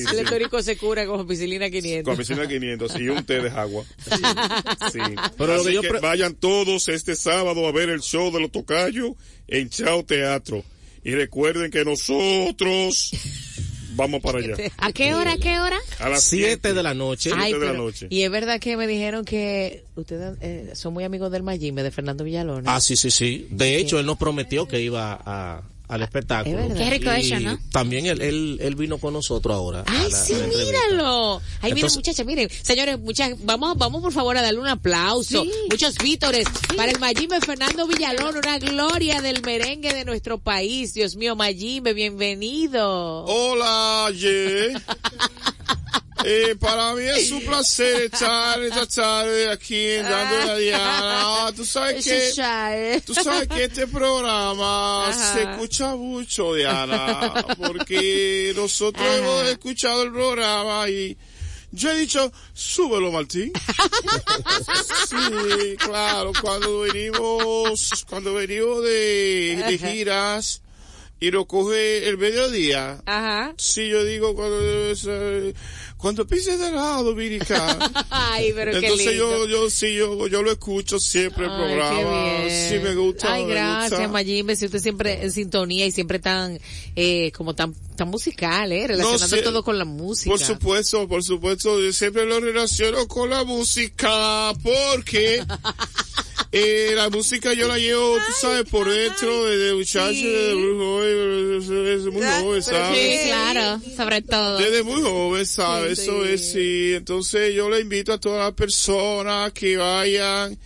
[0.00, 2.04] el pletórico se cura con piscilina 500.
[2.10, 3.84] Con piscina 500 y un té de agua.
[4.92, 4.98] Sí.
[5.36, 8.40] Pero lo Así que yo que vayan todos este sábado a ver el show de
[8.40, 9.12] los tocayos
[9.46, 10.64] en Chao Teatro.
[11.04, 13.12] Y recuerden que nosotros
[13.98, 14.54] vamos para allá.
[14.78, 15.32] ¿A qué hora?
[15.32, 15.76] ¿A qué hora?
[15.98, 17.30] A las 7 de la noche.
[17.34, 18.06] Ay, de la noche.
[18.08, 21.90] Y es verdad que me dijeron que ustedes eh, son muy amigos del Mayimbe, de
[21.90, 22.74] Fernando Villalona.
[22.74, 23.48] Ah, sí, sí, sí.
[23.50, 26.58] De hecho, él nos prometió que iba a, al espectáculo.
[26.60, 26.74] Es.
[26.74, 27.58] Qué rico Y eso, ¿no?
[27.72, 29.84] También él, él, él vino con nosotros ahora.
[29.86, 31.36] Ay, la- sí, míralo.
[31.60, 32.48] Ay, miren, Entonces- muchachas, miren.
[32.62, 35.42] Señores, muchas, vamos, vamos por favor a darle un aplauso.
[35.42, 35.50] Sí.
[35.70, 36.46] Muchos vítores
[36.76, 40.92] para el Mayimbe Fernando Villalón, una gloria del merengue de nuestro país.
[40.94, 43.24] Dios mío, Mayimbe, bienvenido.
[43.24, 44.74] Hola, Ye.
[46.24, 51.46] Eh, para mí es un placer estar esta tarde aquí en Dando la Diana.
[51.46, 55.32] Ah, Tú sabes que, tú sabes que este programa Ajá.
[55.34, 59.16] se escucha mucho, Diana, porque nosotros Ajá.
[59.16, 61.16] hemos escuchado el programa y
[61.70, 63.52] yo he dicho, súbelo, Martín.
[65.08, 70.62] Sí, claro, cuando venimos, cuando venimos de, giras
[71.20, 73.02] y nos coge el mediodía.
[73.06, 73.54] Ajá.
[73.56, 74.60] Sí, yo digo cuando
[75.98, 77.90] cuando pises de lado dominicana.
[78.10, 79.46] Ay, pero qué Entonces lindo.
[79.46, 82.00] yo yo sí yo yo lo escucho siempre el Ay, programa.
[82.00, 82.68] qué.
[82.70, 83.34] Sí me gusta.
[83.34, 84.08] Ay, me gracias, gusta.
[84.08, 86.58] Mayimbe, si usted siempre en sintonía y siempre tan,
[86.96, 90.30] eh, como tan, tan musical, eh, relacionando sí, todo con la música.
[90.30, 95.44] Por supuesto, por supuesto, yo siempre lo relaciono con la música porque
[96.50, 101.84] Eh, la música yo la llevo, tú sabes, por dentro, desde muchacho, desde muy joven,
[101.84, 102.98] desde muy joven, ¿sabes?
[102.98, 104.56] Sí, claro, sobre todo.
[104.56, 105.98] Desde muy joven, ¿sabes?
[105.98, 106.94] Eso es, sí.
[106.94, 110.58] Entonces yo le invito a todas las personas que vayan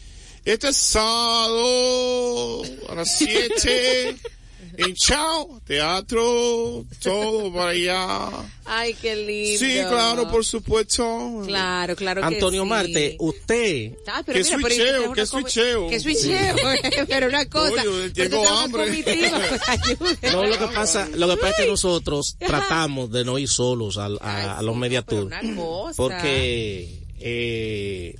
[0.45, 4.17] este sábado a las 7
[4.77, 8.29] en Chao, teatro, todo para allá.
[8.65, 9.59] Ay, qué lindo.
[9.59, 11.43] Sí, claro, por supuesto.
[11.47, 12.71] Claro, claro Antonio que sí.
[12.71, 13.93] Marte, usted.
[14.07, 15.13] Ay, pero ¿Qué mira, pero switcheo?
[15.13, 15.89] ¿Qué switcheo?
[15.89, 16.57] ¿Qué switcheo?
[17.09, 17.71] pero una cosa.
[17.85, 19.05] Coño, pero tengo hambre.
[19.99, 20.33] pues.
[20.33, 23.99] No, lo que pasa, lo que pasa es que nosotros tratamos de no ir solos
[23.99, 25.25] al- a, a los media tour.
[25.27, 25.97] Una cosa.
[25.97, 28.15] Porque eh,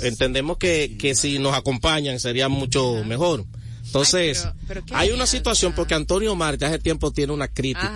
[0.00, 3.44] entendemos que, que si nos acompañan sería mucho mejor.
[3.86, 7.48] Entonces, Ay, pero- pero qué hay una situación porque Antonio Marte hace tiempo tiene una
[7.48, 7.90] crítica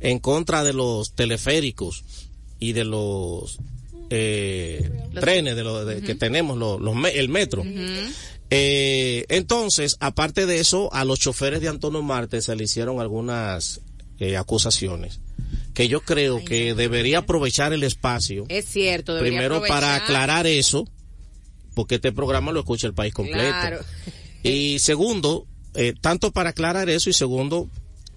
[0.00, 2.04] en contra de los teleféricos
[2.58, 3.58] y de los
[4.10, 7.62] eh, trenes de los de- que tenemos, los, los el metro.
[8.50, 13.80] Eh, entonces, aparte de eso, a los choferes de Antonio Marte se le hicieron algunas
[14.20, 15.20] eh, acusaciones
[15.72, 20.86] que yo creo que debería aprovechar el espacio Es cierto, primero para aclarar eso,
[21.74, 23.40] porque este programa lo escucha el país completo.
[23.60, 23.80] Claro.
[24.44, 27.68] Y segundo, eh, tanto para aclarar eso y segundo,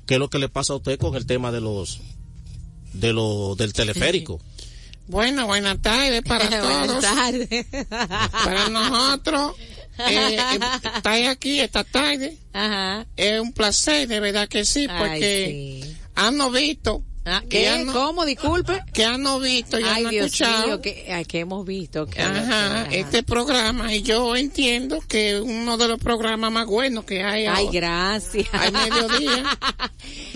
[0.06, 2.00] ¿qué es lo que le pasa a usted con el tema de los
[2.94, 4.40] de lo del teleférico?
[5.08, 7.02] Bueno, buenas tardes para Buenas todos.
[7.02, 7.66] tardes.
[8.44, 9.54] Para nosotros,
[10.00, 10.60] eh, eh,
[10.98, 13.08] estar aquí esta tarde Ajá.
[13.16, 15.98] es un placer, de verdad que sí, Ay, porque sí.
[16.16, 17.04] han visto.
[17.30, 17.68] Ah, que ¿Qué?
[17.70, 18.26] han- ¿Cómo?
[18.26, 18.82] Disculpe.
[18.94, 20.68] Que han visto y Ay, Dios escuchado.
[20.68, 22.06] mío, que, ay, que hemos visto.
[22.08, 22.88] que- Ajá, Ajá.
[22.92, 27.66] este programa y yo entiendo que uno de los programas más buenos que hay Ay,
[27.66, 27.72] ahora.
[27.72, 28.48] gracias.
[28.54, 29.44] al mediodía.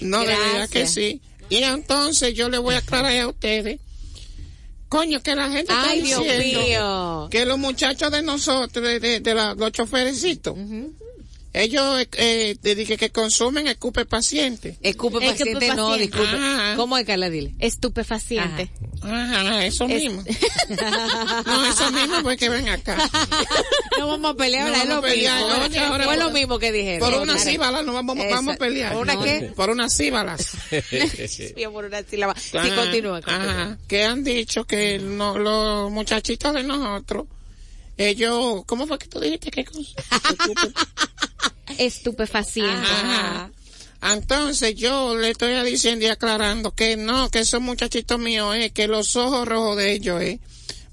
[0.01, 0.91] No, de verdad que Gracias.
[0.93, 1.21] sí.
[1.49, 3.79] Y entonces yo le voy a aclarar a ustedes.
[4.89, 7.27] Coño, que la gente está Dios diciendo mío.
[7.31, 10.55] que los muchachos de nosotros, de, de, de la- los choferecitos,
[11.53, 14.77] ellos eh, de- que, que consumen escupe paciente.
[14.81, 16.35] Escupe paciente, no, disculpe.
[16.35, 16.75] Ajá.
[16.77, 17.29] ¿Cómo es, Carla?
[17.29, 17.53] Dile.
[17.59, 18.71] Estupefaciente.
[19.01, 20.23] Ajá, eso Es- mismo.
[21.45, 22.97] No, eso mismo, porque ven acá.
[23.99, 25.63] No vamos a pelear, No ahora es vamos lo a pelear, mismo.
[25.65, 26.99] oye, ahora Fue por- lo mismo que dijeron.
[27.11, 27.51] Por unas Claro.
[27.51, 28.93] síbalas no vamos, vamos a pelear.
[28.93, 29.51] ¿Por una No, qué?
[29.55, 30.47] Por unas síbalas.
[31.27, 32.35] Sí, por una sílaba.
[32.35, 33.51] Sí, Ajá, continúa, continúa.
[33.51, 37.25] ajá, que han dicho que no, los muchachitos de nosotros,
[38.09, 40.03] ellos, ¿cómo fue que tú dijiste que cosa?
[41.77, 42.71] Estupefaciente.
[42.71, 43.51] Ajá.
[44.01, 48.87] Entonces yo le estoy diciendo y aclarando que no, que esos muchachitos míos es que
[48.87, 50.39] los ojos rojos de ellos es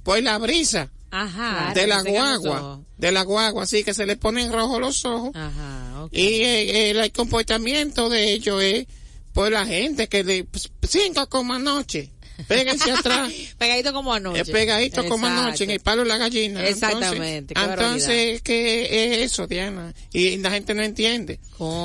[0.03, 1.73] por la brisa Ajá.
[1.75, 6.07] de la guagua, de la guagua, así que se les ponen rojos los ojos Ajá,
[6.11, 8.87] y eh, el, comportamiento de ellos es
[9.33, 12.11] por la gente que le pues, cinco como anoche,
[12.47, 13.33] péguense atrás.
[13.59, 14.43] Pegadito como anoche.
[14.43, 16.67] Es pegadito como anoche en el palo de la gallina.
[16.67, 19.95] Exactamente, qué Entonces, entonces ¿qué es eso, Diana?
[20.13, 21.41] Y la gente no entiende.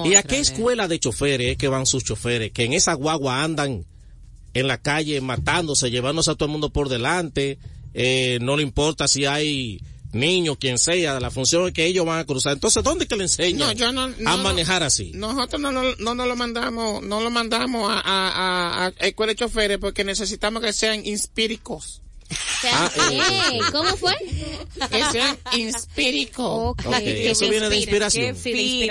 [0.05, 2.51] ¿Y a qué escuela de choferes es que van sus choferes?
[2.51, 3.85] Que en esa guagua andan
[4.53, 7.57] en la calle matándose, llevándose a todo el mundo por delante.
[7.93, 9.81] Eh, no le importa si hay
[10.13, 12.53] niños, quien sea, la función es que ellos van a cruzar.
[12.53, 15.11] Entonces, ¿dónde que le enseñan No, yo no, no, a manejar así?
[15.15, 19.31] Nosotros no, no, no nos lo mandamos, no lo mandamos a, a, a, a escuela
[19.31, 22.02] de choferes porque necesitamos que sean inspíricos.
[22.71, 23.19] Ah, eh,
[23.51, 24.13] Ey, ¿Cómo fue?
[24.89, 26.71] Que sean inspíricos.
[26.85, 28.35] Ok, eso viene de inspiración.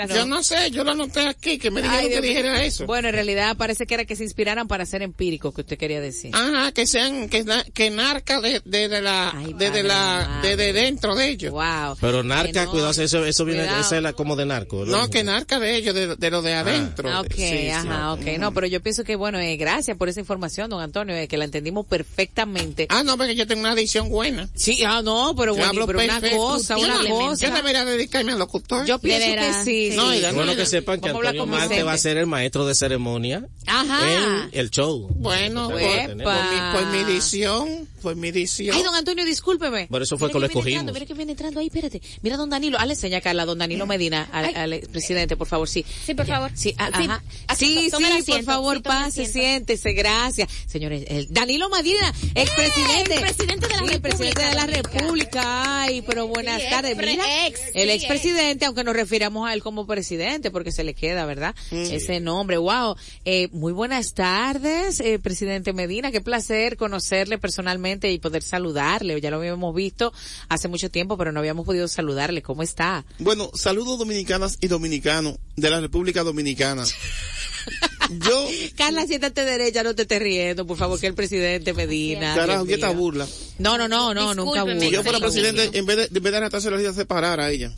[0.09, 2.85] Yo no sé, yo lo anoté aquí, que me dijeron que dijera eso.
[2.85, 6.01] Bueno, en realidad parece que era que se inspiraran para ser empíricos, que usted quería
[6.01, 6.31] decir.
[6.35, 10.41] Ajá, que sean, que, que narca de, de, de la, Ay, de, la, amado.
[10.47, 11.51] de, de dentro de ellos.
[11.51, 11.97] Wow.
[11.99, 13.81] Pero narca, no, cuidado, eso, eso viene, cuidado.
[13.81, 14.85] esa es la como de narco.
[14.85, 17.09] No, que narca de ellos, de, de lo de adentro.
[17.09, 17.69] Ah, ok, Sí, sí.
[17.69, 18.25] ajá, ok.
[18.39, 21.37] No, pero yo pienso que, bueno, eh, gracias por esa información, don Antonio, eh, que
[21.37, 22.87] la entendimos perfectamente.
[22.89, 24.49] Ah, no, porque yo tengo una adicción buena.
[24.55, 27.47] Sí, ah, no, pero, bueno, hablo pero una cosa, Yo una cosa.
[27.47, 28.85] Yo debería dedicarme al locutor.
[28.85, 29.91] Yo pienso que sí.
[29.91, 29.95] sí.
[29.95, 33.47] No, Bueno, que sepan que a Antonio Marte va a ser el maestro de ceremonia
[33.65, 33.99] Ajá.
[34.11, 35.07] en el show.
[35.15, 36.71] Bueno, por, Epa.
[36.73, 38.75] por mi, edición, por mi edición.
[38.75, 39.87] Ay, don Antonio, discúlpeme.
[39.87, 40.67] Por eso fue que lo escogimos.
[40.81, 42.01] entrando, Mira que viene entrando ahí, espérate.
[42.21, 42.77] Mira, don Danilo.
[42.77, 45.85] Hazle seña, Carla, don Danilo Medina, al, al presidente, por favor, sí.
[46.05, 46.51] Sí, por favor.
[46.55, 47.23] Sí, a- Sí, ajá.
[47.57, 50.49] Sí, sí, por favor, pase, siéntese, gracias.
[50.67, 53.12] Señores, el Danilo Medina, expresidente.
[53.15, 55.81] El presidente de la Sí, el presidente de la República República.
[55.83, 56.97] Ay, pero buenas Sí, tardes.
[56.97, 60.83] ex- Mira, ex, el sí, expresidente, aunque nos refiramos a él como presidente, porque se
[60.83, 61.55] le queda, ¿verdad?
[61.71, 62.95] Ese nombre, wow.
[63.25, 66.11] Eh, muy buenas tardes, eh, presidente Medina.
[66.11, 69.19] Qué placer conocerle personalmente y poder saludarle.
[69.21, 70.13] Ya lo habíamos visto
[70.49, 72.41] hace mucho tiempo, pero no habíamos podido saludarle.
[72.41, 73.05] ¿Cómo está?
[73.19, 76.83] Bueno, saludos dominicanas y dominicanos de la República Dominicana.
[78.09, 78.47] yo.
[78.77, 82.35] Carla, siéntate derecha, no te estés riendo, por favor, que el presidente Medina.
[82.35, 83.27] Carajo, ¿qué esta burla?
[83.59, 84.79] No, no, no, no, nunca burla.
[84.79, 87.51] Si yo fuera presidente, en vez de, en vez de arrestarse, lo haría separar a
[87.51, 87.71] ella.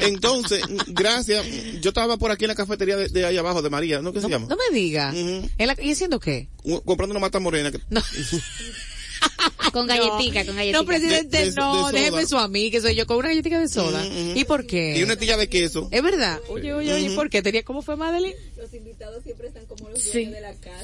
[0.00, 1.44] Entonces, gracias.
[1.80, 4.12] Yo estaba por aquí en la cafetería de, de ahí abajo, de María, ¿no?
[4.12, 4.46] ¿Qué se llama?
[4.48, 5.12] No me diga.
[5.14, 6.48] ¿En la- ¿Y haciendo qué?
[6.84, 7.70] Comprando una mata morena.
[7.70, 7.80] que-
[9.72, 10.78] Con galletica, con galletica.
[10.78, 13.28] No, presidente, De- de- no, de déjeme eso a mí, que soy yo con una
[13.28, 14.04] galletita de soda.
[14.34, 14.98] ¿Y por qué?
[14.98, 15.88] Y una tilla de queso.
[15.90, 16.38] Es verdad.
[16.48, 17.42] Oye, oye, oye, ¿por qué?
[17.42, 18.34] Tenía, ¿Cómo fue, Madeline?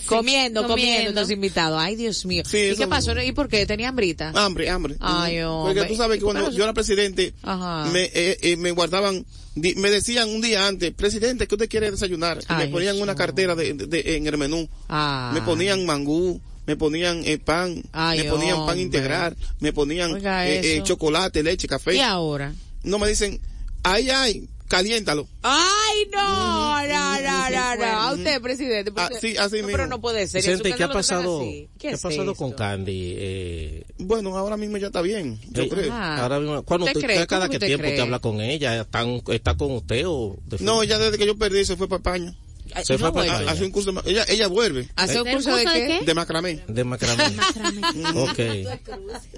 [0.07, 1.20] Comiendo, comiendo, Comiendo.
[1.20, 1.78] los invitados.
[1.80, 2.43] Ay, Dios mío.
[2.47, 3.12] Sí, ¿Y qué pasó?
[3.20, 3.66] ¿Y por qué?
[3.66, 4.32] ¿Tenía hambrita?
[4.34, 4.97] Hambre, hambre.
[5.01, 5.74] Ay, hombre.
[5.74, 7.91] Porque tú sabes que cuando yo era presidente, Ajá.
[7.91, 9.24] me, eh, eh, me guardaban,
[9.55, 12.39] me decían un día antes, presidente, ¿qué usted quiere desayunar?
[12.39, 14.68] Y Ay, me ponían una cartera de, de- de- en el menú.
[14.89, 15.30] Ah.
[15.34, 18.80] Me ponían mangú, me ponían eh, pan, Ay, me ponían pan hombre.
[18.82, 21.94] integral, me ponían eh, eh, chocolate, leche, café.
[21.96, 22.52] ¿Y ahora?
[22.82, 23.40] No me dicen,
[23.82, 25.28] ay, ay, caliéntalo.
[25.42, 27.84] Ay, no, no, no, no, no.
[27.84, 28.92] A usted, presidente.
[28.96, 29.72] Ah, sí, así no, mismo.
[29.72, 30.44] Pero no puede ser.
[30.44, 31.68] Casa ¿qué ha pasado, así.
[31.78, 32.52] ¿qué ha pasado con?
[32.52, 33.14] Candy?
[33.16, 35.92] Eh, Bueno, ahora mismo ya está bien, yo eh, creo.
[35.92, 36.22] Ajá.
[36.22, 37.26] ahora mismo, ¿cuándo ¿Usted usted- cree?
[37.26, 37.92] cada ¿Cómo qué tiempo cree?
[37.92, 38.80] usted habla con ella?
[38.80, 42.34] ¿Están- ¿Está con usted o No, ella desde que yo perdí se fue para España.
[42.76, 43.32] Ay, Se no fue para vuelve.
[43.32, 43.52] España.
[43.52, 44.88] Hace un curso de, ella, ella vuelve.
[44.96, 46.00] ¿Hace un ¿El curso de qué?
[46.04, 46.62] De macramé.
[46.68, 47.24] de macramé?
[48.14, 48.38] ok.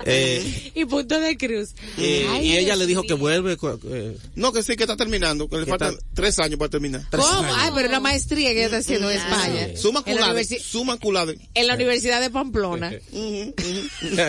[0.04, 1.70] Eh, Y punto de cruz.
[1.98, 3.56] eh, Ay, y ella Dios le dijo que vuelve.
[3.90, 7.02] eh, No, que sí, que está terminando, que le faltan está- tres años para terminar.
[7.10, 7.24] ¿Cómo?
[7.54, 9.68] Ay, pero la maestría que ella está haciendo en España.
[9.76, 11.38] Suma En la, culade, universi- suma culade.
[11.54, 12.92] en la Universidad de Pamplona.
[13.12, 13.54] Sí,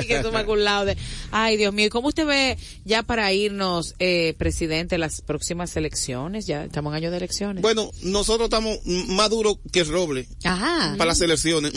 [0.07, 0.97] que suma cum laude.
[1.31, 1.85] Ay, Dios mío.
[1.87, 6.45] ¿Y ¿Cómo usted ve ya para irnos, eh, presidente, las próximas elecciones?
[6.47, 7.61] Ya estamos en año de elecciones.
[7.61, 8.77] Bueno, nosotros estamos
[9.07, 10.95] más duros que el roble Ajá.
[10.97, 11.71] para las elecciones.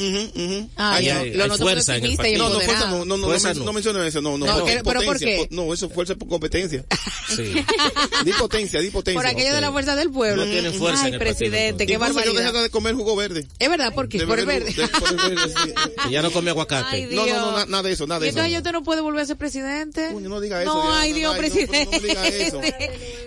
[0.77, 3.17] Ah, yo hay- lo hay noto muy fuerza en el No, no, fuerza no, no,
[3.17, 3.65] no, Fuerza no, no.
[3.67, 4.47] no menciones eso, no, no.
[4.47, 5.47] No, no, ¿qué- pero ¿por qué?
[5.51, 6.85] No, eso es fuerza por competencia.
[7.37, 7.43] sí.
[8.25, 9.21] Di potencia, di potencia.
[9.21, 10.45] Por aquello de la fuerza del pueblo.
[10.45, 12.53] No tienen fuerza Ay, en el presidente, qué Incluso yo barbaridad.
[12.53, 13.47] dejé de comer jugo verde.
[13.59, 14.19] Es verdad, ¿por qué?
[14.19, 14.73] De Por el verde.
[14.73, 15.73] de- por el verde, sí.
[16.09, 16.97] Y ya no come aguacate.
[16.97, 18.39] Ay, No, no, no, nada de eso, nada de ¿Y eso.
[18.39, 20.13] entonces usted no puede volver a ser presidente?
[20.13, 21.85] No diga eso, No, ay Dios, presidente.
[21.87, 22.61] no, no diga eso.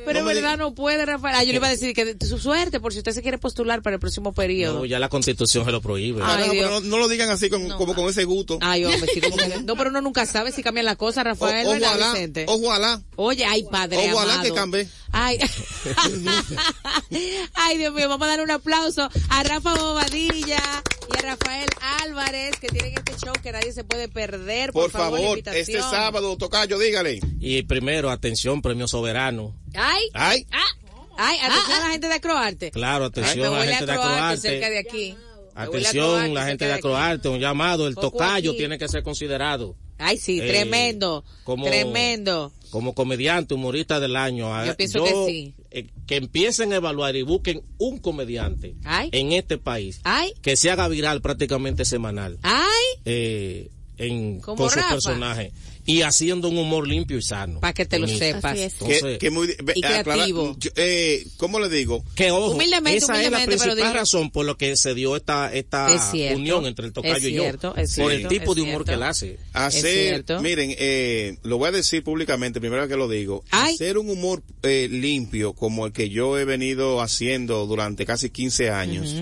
[0.05, 1.35] Pero en verdad no puede, Rafael.
[1.37, 3.74] Ah, yo le iba a decir que su suerte por si usted se quiere postular
[3.81, 4.79] para el próximo periodo.
[4.79, 6.21] No, ya la constitución se lo prohíbe.
[6.23, 8.57] Ay, pero no, no lo digan así con- como con ese gusto.
[8.61, 11.67] Ay, hombre, sí, como que- no, pero uno nunca sabe si cambian las cosas, Rafael,
[11.67, 12.45] O- ¿verdad, ojalá, Vicente?
[12.47, 13.01] ojalá.
[13.15, 14.49] Oye, ay, padre Ojalá amado.
[14.49, 14.87] que cambie.
[15.11, 15.39] Ay.
[17.53, 20.61] ay, Dios mío, vamos a dar un aplauso a Rafa Bobadilla
[21.13, 21.67] y a Rafael
[22.03, 24.71] Álvarez que tienen este show que nadie se puede perder.
[24.71, 25.61] Por, Por favor, invitación.
[25.61, 27.19] este sábado, Tocayo, dígale.
[27.39, 29.55] Y primero, atención, premio soberano.
[29.75, 30.47] Ay, Ay,
[31.17, 32.71] ay, atención a la gente de Acroarte.
[32.71, 35.15] Claro, atención a la huele a gente de Acroarte cerca de aquí.
[35.57, 36.73] Atención, la gente de.
[36.73, 37.87] Acroarte, un llamado.
[37.87, 38.57] El Poco tocayo aquí.
[38.57, 41.23] tiene que ser considerado Ay, sí, Eh, tremendo.
[41.45, 42.51] como- Tremendo.
[42.69, 44.53] como comediante, humorista del año.
[44.53, 45.53] Ah, Yo pienso que sí.
[45.71, 49.07] eh, que empiecen a evaluar y busquen un comediante Ay.
[49.13, 54.69] en este país Ay, que se haga viral prácticamente semanal ay, eh, en, Como con
[54.69, 54.89] sus Rafa.
[54.95, 55.53] personajes
[55.85, 57.59] y haciendo un humor limpio y sano.
[57.59, 58.53] para que te lo sepas.
[58.53, 58.73] Así es.
[58.73, 60.55] que, Entonces, que muy, Y creativo.
[60.59, 62.03] yo, eh, ¿Cómo le digo?
[62.15, 65.53] que ojo, Humildemente, esa es la pero principal razón por lo que se dio esta
[65.53, 68.61] esta Es cierto, unión entre el tocayo y yo cierto, es por el tipo de
[68.61, 68.85] humor cierto.
[68.85, 69.37] que él hace.
[69.53, 70.41] Hacer, cierto.
[70.41, 73.75] miren, eh, lo voy a decir públicamente, primero que lo digo, Ay.
[73.75, 78.69] hacer un humor eh, limpio como el que yo he venido haciendo durante casi 15
[78.71, 79.13] años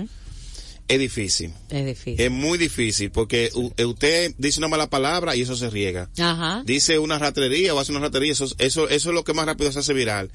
[0.86, 1.52] es difícil.
[1.70, 2.20] Es difícil.
[2.20, 6.10] Es muy difícil porque u- eh, usted dice una mala palabra y eso se riega.
[6.18, 6.62] Ajá.
[6.66, 9.72] Dice una ratrería o hace una ratrería, eso, eso, eso es lo que más rápido
[9.72, 10.30] se hace viral.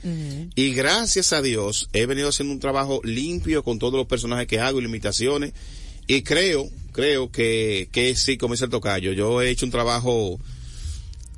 [0.56, 4.60] Y gracias a Dios he venido haciendo un trabajo limpio con todos los personajes que
[4.60, 5.54] hago y limitaciones.
[6.08, 10.40] Y creo, creo que, que sí, como dice el tocayo, yo he hecho un trabajo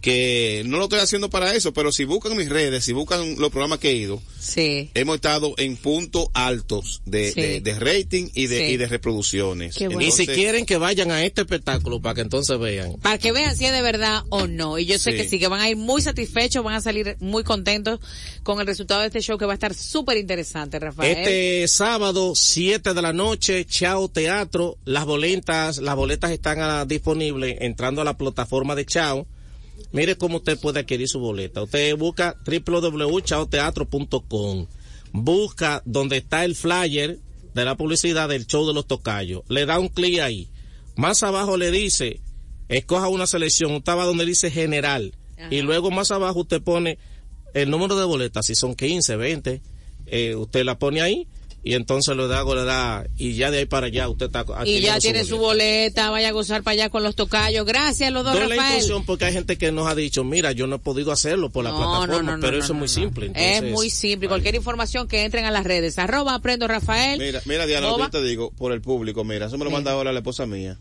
[0.02, 3.52] que no lo estoy haciendo para eso, pero si buscan mis redes, si buscan los
[3.52, 4.90] programas que he ido, Sí.
[4.96, 7.42] hemos estado en puntos altos de, Sí.
[7.42, 8.74] de, de rating y de, Sí.
[8.74, 9.76] y de reproducciones.
[9.76, 10.02] Qué bueno.
[10.02, 12.94] y si Entonces, quieren que vayan a este espectáculo para que entonces vean.
[13.02, 14.80] Para que vean si es de verdad o no.
[14.80, 15.18] Y yo sé Sí.
[15.18, 18.00] que sí, que van a ir muy satisfechos, van a salir muy contentos
[18.44, 21.18] con el resultado de este show que va a estar súper interesante, Rafael.
[21.18, 24.78] Este sábado, 7 de la noche, Chao Teatro.
[24.86, 29.28] Las boletas, las boletas están ah, disponibles entrando a la plataforma de Chao.
[29.92, 31.62] Mire cómo usted puede adquirir su boleta.
[31.64, 34.68] Usted busca www.chaoteatro.com.
[35.12, 37.20] Busca donde está el flyer
[37.54, 39.44] de la publicidad del show de los tocayos.
[39.50, 40.48] Le da un clic ahí.
[40.96, 42.22] Más abajo le dice,
[42.70, 43.74] escoja una selección.
[43.74, 45.14] Usted va donde dice general.
[45.50, 47.00] Y luego más abajo usted pone
[47.54, 49.62] el número de boletas, si son 15, 20,
[50.06, 51.28] eh, usted la pone ahí
[51.64, 54.82] y entonces le da, le da, y ya de ahí para allá usted está Y
[54.82, 56.08] ya tiene su boleta.
[56.08, 57.66] boleta, vaya a gozar para allá con los tocayos.
[57.68, 58.76] Gracias, los dos, Doy la Rafael.
[58.78, 61.64] instrucción porque hay gente que nos ha dicho, mira, yo no he podido hacerlo por
[61.64, 63.08] la No, plataforma, no, no, pero no, eso no, es muy no.
[63.08, 63.26] simple.
[63.28, 64.28] Es entonces- muy simple.
[64.28, 66.00] Cualquier información que entren a las redes.
[66.00, 67.20] Arroba aprendo Rafael.
[67.20, 69.92] Mira, mira Diana, lo yo te digo, por el público, mira, eso me lo manda
[69.92, 70.78] ahora la esposa mía.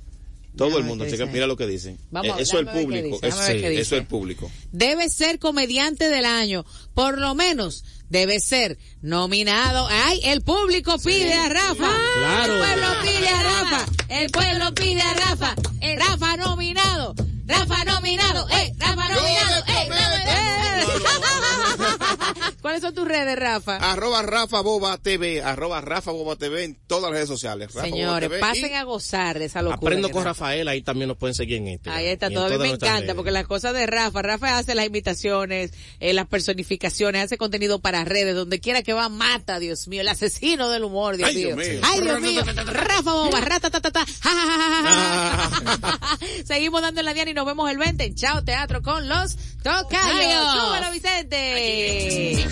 [0.57, 1.97] Todo Déjame el mundo, checa, mira lo que dicen.
[2.11, 3.81] Vamos, Eh, eso es el público, es- dice.
[3.81, 4.51] eso es el público.
[4.73, 6.65] Debe ser comediante del año.
[6.93, 9.89] Por lo menos debe ser nominado.
[9.89, 11.91] Ay, el público pide a Rafa.
[12.19, 12.55] Claro.
[12.55, 13.87] El pueblo pide a Rafa.
[14.09, 15.55] El pueblo pide a Rafa.
[15.81, 17.15] El Rafa nominado.
[17.51, 18.49] Rafa nominado.
[18.51, 18.73] ¡Eh!
[18.79, 19.65] Rafa nominado.
[19.67, 19.89] ¡Eh!
[22.63, 23.77] ¿Cuáles son tus redes, Rafa?
[23.77, 27.69] Arroba Rafa Boba TV, arroba Rafa Boba TV en todas las redes sociales.
[27.69, 29.77] Rafa Boba Señores, TV pasen a gozar de esa locura.
[29.77, 31.89] Aprendo con Rafa- Rafael, ahí también nos pueden seguir en este.
[31.91, 32.45] Ahí está todo.
[32.45, 33.15] A mí todas me encanta redes.
[33.15, 38.05] porque las cosas de Rafa, Rafa hace las imitaciones, eh, las personificaciones, hace contenido para
[38.05, 41.57] redes, donde quiera que va, mata, Dios mío, el asesino del humor, Dios Ay, mío.
[41.57, 41.81] Dios mío.
[41.83, 42.43] Ay, Dios mío.
[42.67, 46.45] Rafa Boba, ratatatata, ja, ja, ja, ja, ja, ja.
[46.45, 50.53] Seguimos dando la Diana y nos vemos el 20 en Chao Teatro con los Tocayos.
[50.53, 52.47] Súbalo, Vicente.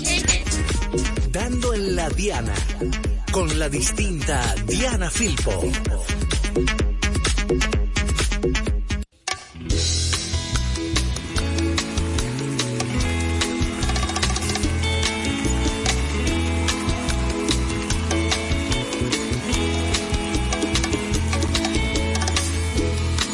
[1.30, 2.54] Dando en la Diana
[3.30, 5.60] con la distinta Diana Filpo.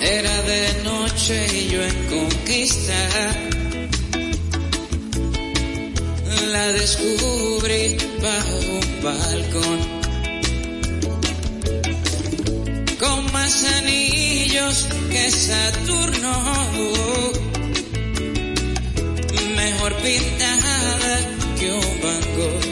[0.01, 0.83] Era de
[1.15, 2.95] noche y yo en conquista.
[6.53, 9.81] La descubrí bajo un balcón.
[12.99, 16.33] Con más anillos que Saturno,
[19.57, 21.21] mejor pintada
[21.59, 22.01] que un
[22.37, 22.65] Gogh.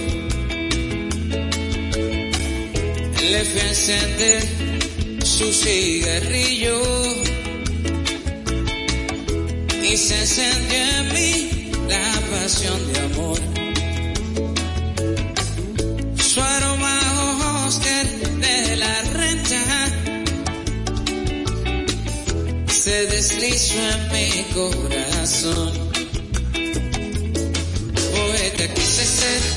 [3.30, 4.43] Le fui a encender
[5.24, 7.32] su cigarrillo
[9.93, 13.38] y se encendió en mí la pasión de amor.
[16.16, 19.62] Su aroma Oscar de la renta
[22.68, 25.72] se deslizó en mi corazón.
[28.12, 29.51] Poeta quise ser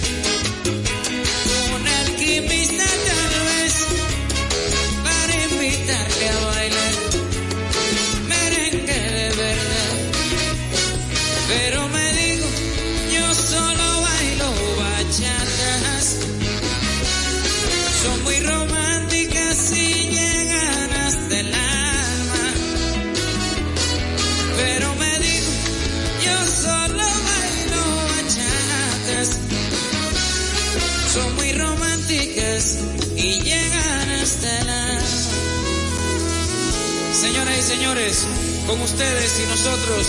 [38.67, 40.07] con ustedes y nosotros,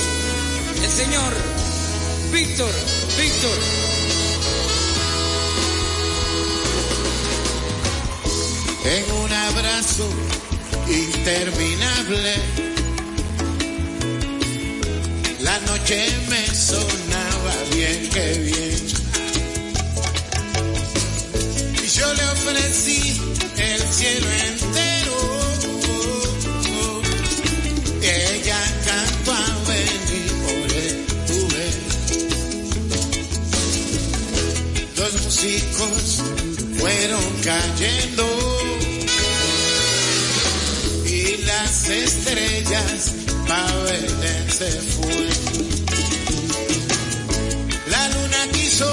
[0.82, 1.32] el señor
[2.32, 2.72] Víctor,
[3.18, 3.58] Víctor.
[8.86, 10.08] en un abrazo
[10.88, 12.34] interminable.
[15.40, 18.86] La noche me sonaba bien, que bien.
[21.82, 23.20] Y yo le ofrecí
[23.56, 24.85] el cielo entero.
[35.12, 36.20] Los músicos
[36.78, 38.26] fueron cayendo.
[41.04, 43.12] Y las estrellas
[43.46, 45.28] pa' Belén se fue.
[47.86, 48.92] La luna quiso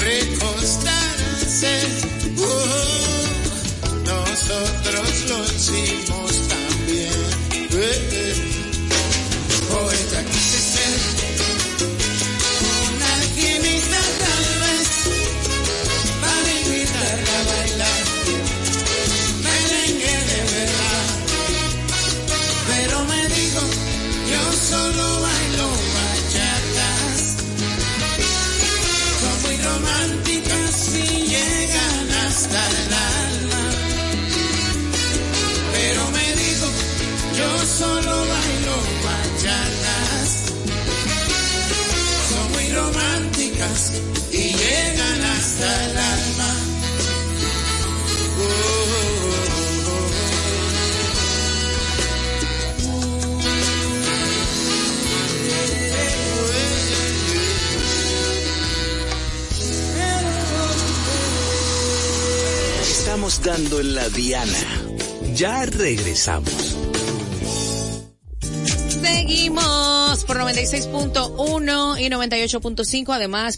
[0.00, 1.74] recostarse,
[2.38, 2.82] oh,
[4.06, 6.31] nosotros lo hicimos
[63.42, 64.58] dando en la diana.
[65.34, 66.76] Ya regresamos.
[68.88, 73.56] Seguimos por 96.1 y 98.5, además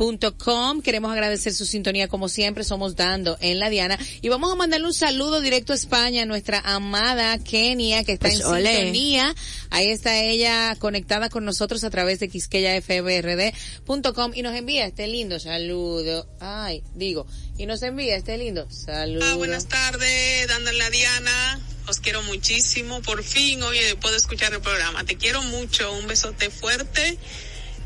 [0.00, 0.82] quisqueyafmrd.com.
[0.82, 4.86] Queremos agradecer su sintonía como siempre, somos dando en la Diana y vamos a mandarle
[4.86, 8.76] un saludo directo a España, a nuestra amada Kenia que está Pues, en ole.
[8.76, 9.34] sintonía.
[9.70, 15.38] Ahí está ella conectada con nosotros a través de quisqueyafmrd.com y nos envía este lindo
[15.38, 16.26] saludo.
[16.40, 17.26] Ay, digo,
[17.58, 19.24] y nos envía este lindo saludo.
[19.26, 21.60] Ah, buenas tardes, dándole la Diana.
[21.88, 23.02] Os quiero muchísimo.
[23.02, 25.04] Por fin hoy puedo escuchar el programa.
[25.04, 25.92] Te quiero mucho.
[25.92, 27.18] Un besote fuerte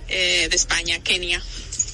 [0.09, 1.43] eh, de España, Kenia.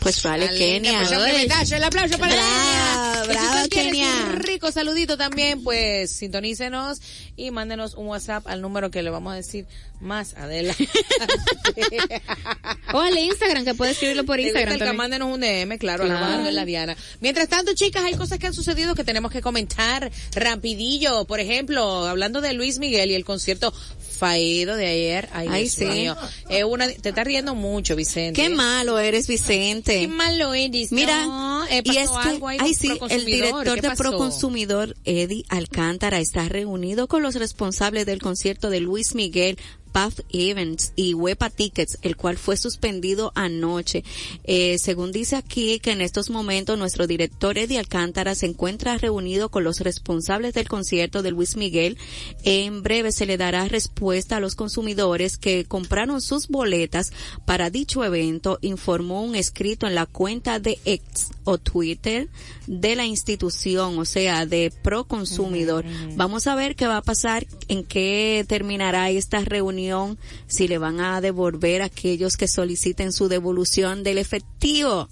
[0.00, 1.02] Pues vale, Kenia.
[1.06, 3.40] pues, el aplauso para Bravo, Kenia.
[3.40, 4.06] Bravo, Kenia.
[4.30, 7.00] un rico saludito también, pues sintonícenos
[7.36, 9.66] y mándenos un WhatsApp al número que le vamos a decir
[10.00, 10.88] más adelante.
[12.92, 16.46] O al Instagram, que puede escribirlo por Instagram que mándenos un DM, claro, Claro.
[16.46, 16.96] en la Diana.
[17.20, 21.24] Mientras tanto, chicas, hay cosas que han sucedido que tenemos que comentar rapidillo.
[21.26, 23.72] Por ejemplo, hablando de Luis Miguel y el concierto
[24.20, 25.30] Faído de ayer.
[25.32, 25.84] Ay, Ay, Dios sí.
[25.86, 26.16] mío.
[26.50, 28.40] Es una, te estás riendo mucho, Vicente.
[28.40, 29.98] Qué malo eres, Vicente.
[29.98, 30.92] Qué malo eres.
[30.92, 33.96] Mira, No, eh, y es que, ay sí, el director ¿Qué de?
[33.96, 39.56] Proconsumidor, Eddie Alcántara, está reunido con los responsables del concierto de Luis Miguel
[39.92, 44.04] Puff Events y Huepa Tickets, el cual fue suspendido anoche.
[44.44, 49.50] Eh, según dice aquí que en estos momentos nuestro director Eddie Alcántara se encuentra reunido
[49.50, 51.98] con los responsables del concierto de Luis Miguel.
[52.44, 57.12] En breve se le dará respuesta a los consumidores que compraron sus boletas
[57.44, 62.28] para dicho evento, informó un escrito en la cuenta de X o Twitter
[62.66, 65.84] de la institución, o sea, de Proconsumidor.
[66.14, 69.79] Vamos a ver qué va a pasar, en qué terminará esta reunión,
[70.46, 75.08] si le van a devolver a aquellos que soliciten su devolución del efectivo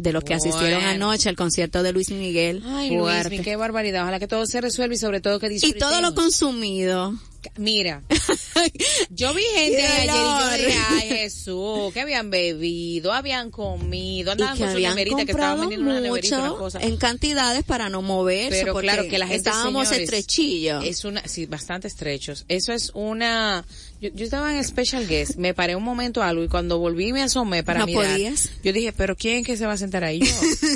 [0.00, 2.62] de los que asistieron anoche al concierto de Luis Miguel.
[2.64, 3.28] Ay, Fuerte.
[3.28, 4.02] Luis, qué barbaridad.
[4.02, 5.78] Ojalá que todo se resuelva y sobre todo que y disfruten.
[5.78, 7.14] todo lo consumido.
[7.56, 8.02] Mira,
[9.10, 14.32] yo vi gente ayer y yo dije, ay Jesús, que habían bebido, habían comido, Y
[14.32, 16.80] andaban con su neverita, que estaban comprado vendiendo una neverita, una mucho cosa.
[16.80, 18.60] en cantidades para no moverse.
[18.60, 20.84] Pero porque claro que la gente estábamos señores, estrechillos.
[20.84, 22.44] Es una, sí, bastante estrechos.
[22.48, 23.64] Eso es una,
[24.00, 27.22] yo, yo estaba en Special Guest, me paré un momento algo y cuando volví me
[27.22, 28.06] asomé para ¿No mirar.
[28.06, 28.50] podías?
[28.62, 30.20] Yo dije, pero ¿quién que se va a sentar ahí?
[30.20, 30.32] Yo.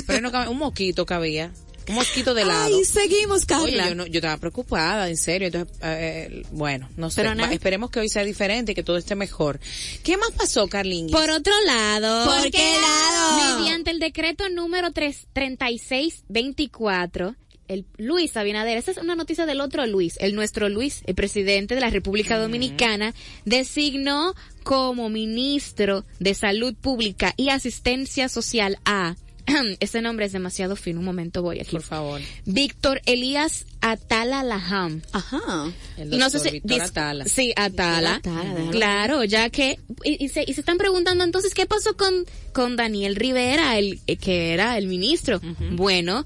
[0.07, 1.51] pero no cabía, un mosquito cabía.
[1.87, 2.63] Un mosquito de lado.
[2.65, 3.63] Ay, seguimos, Carla.
[3.65, 5.47] Oye, yo, no, yo estaba preocupada, en serio.
[5.47, 7.21] Entonces, eh, bueno, no sé.
[7.21, 9.59] Pero Esperemos que hoy sea diferente y que todo esté mejor.
[10.03, 11.11] ¿Qué más pasó, Carlín?
[11.11, 13.59] Por otro lado, ¿Por qué lado?
[13.59, 17.35] mediante el decreto número 3, 3624,
[17.67, 21.75] el Luis Abinader, esta es una noticia del otro Luis, el nuestro Luis, el presidente
[21.75, 23.13] de la República Dominicana,
[23.45, 29.15] designó como ministro de Salud Pública y Asistencia Social a
[29.79, 31.71] este nombre es demasiado fino, un momento voy aquí.
[31.71, 32.21] Por favor.
[32.45, 35.01] Víctor Elías Atala Laham.
[35.11, 35.71] Ajá.
[35.97, 37.25] El No sé si Víctor Atala.
[37.25, 38.15] Sí, Atala.
[38.15, 38.71] Atala.
[38.71, 42.75] Claro, ya que y, y se, y se están preguntando entonces qué pasó con con
[42.75, 45.41] Daniel Rivera, el eh, que era el ministro.
[45.71, 46.25] Bueno,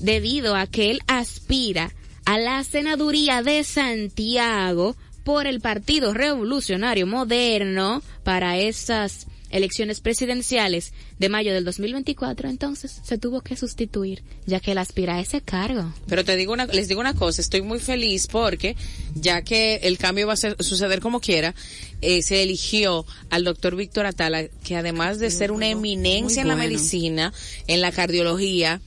[0.00, 1.92] debido a que él aspira
[2.24, 11.28] a la senaduría de Santiago por el Partido Revolucionario Moderno para esas elecciones presidenciales de
[11.28, 15.92] mayo del 2024, entonces se tuvo que sustituir, ya que él aspira a ese cargo.
[16.06, 18.76] Pero te digo una, les digo una cosa, estoy muy feliz porque
[19.16, 21.54] ya que el cambio va a ser- suceder como quiera,
[22.00, 26.54] eh, se eligió al doctor Víctor Atala, que además de ser una eminencia en la
[26.56, 27.32] medicina,
[27.66, 28.80] en la cardiología,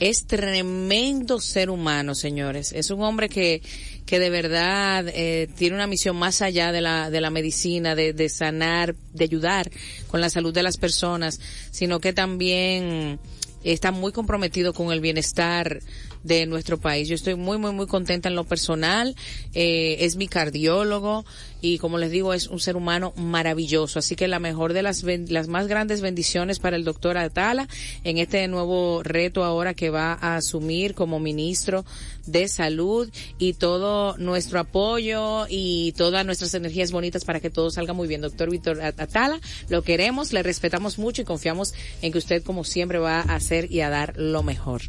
[0.00, 2.72] es tremendo ser humano, señores.
[2.72, 3.62] Es un hombre que,
[4.06, 8.14] que de verdad eh, tiene una misión más allá de la, de la medicina, de,
[8.14, 9.70] de sanar, de ayudar
[10.08, 11.38] con la salud de las personas,
[11.70, 13.20] sino que también
[13.62, 15.80] está muy comprometido con el bienestar
[16.22, 17.08] de nuestro país.
[17.08, 19.14] Yo estoy muy, muy, muy contenta en lo personal.
[19.54, 21.24] Eh, es mi cardiólogo
[21.60, 23.98] y como les digo, es un ser humano maravilloso.
[23.98, 27.68] Así que la mejor de las, las más grandes bendiciones para el doctor Atala
[28.04, 31.84] en este nuevo reto ahora que va a asumir como ministro
[32.26, 33.08] de salud
[33.38, 38.20] y todo nuestro apoyo y todas nuestras energías bonitas para que todo salga muy bien.
[38.20, 42.64] Doctor Víctor At- Atala, lo queremos, le respetamos mucho y confiamos en que usted como
[42.64, 44.82] siempre va a hacer y a dar lo mejor.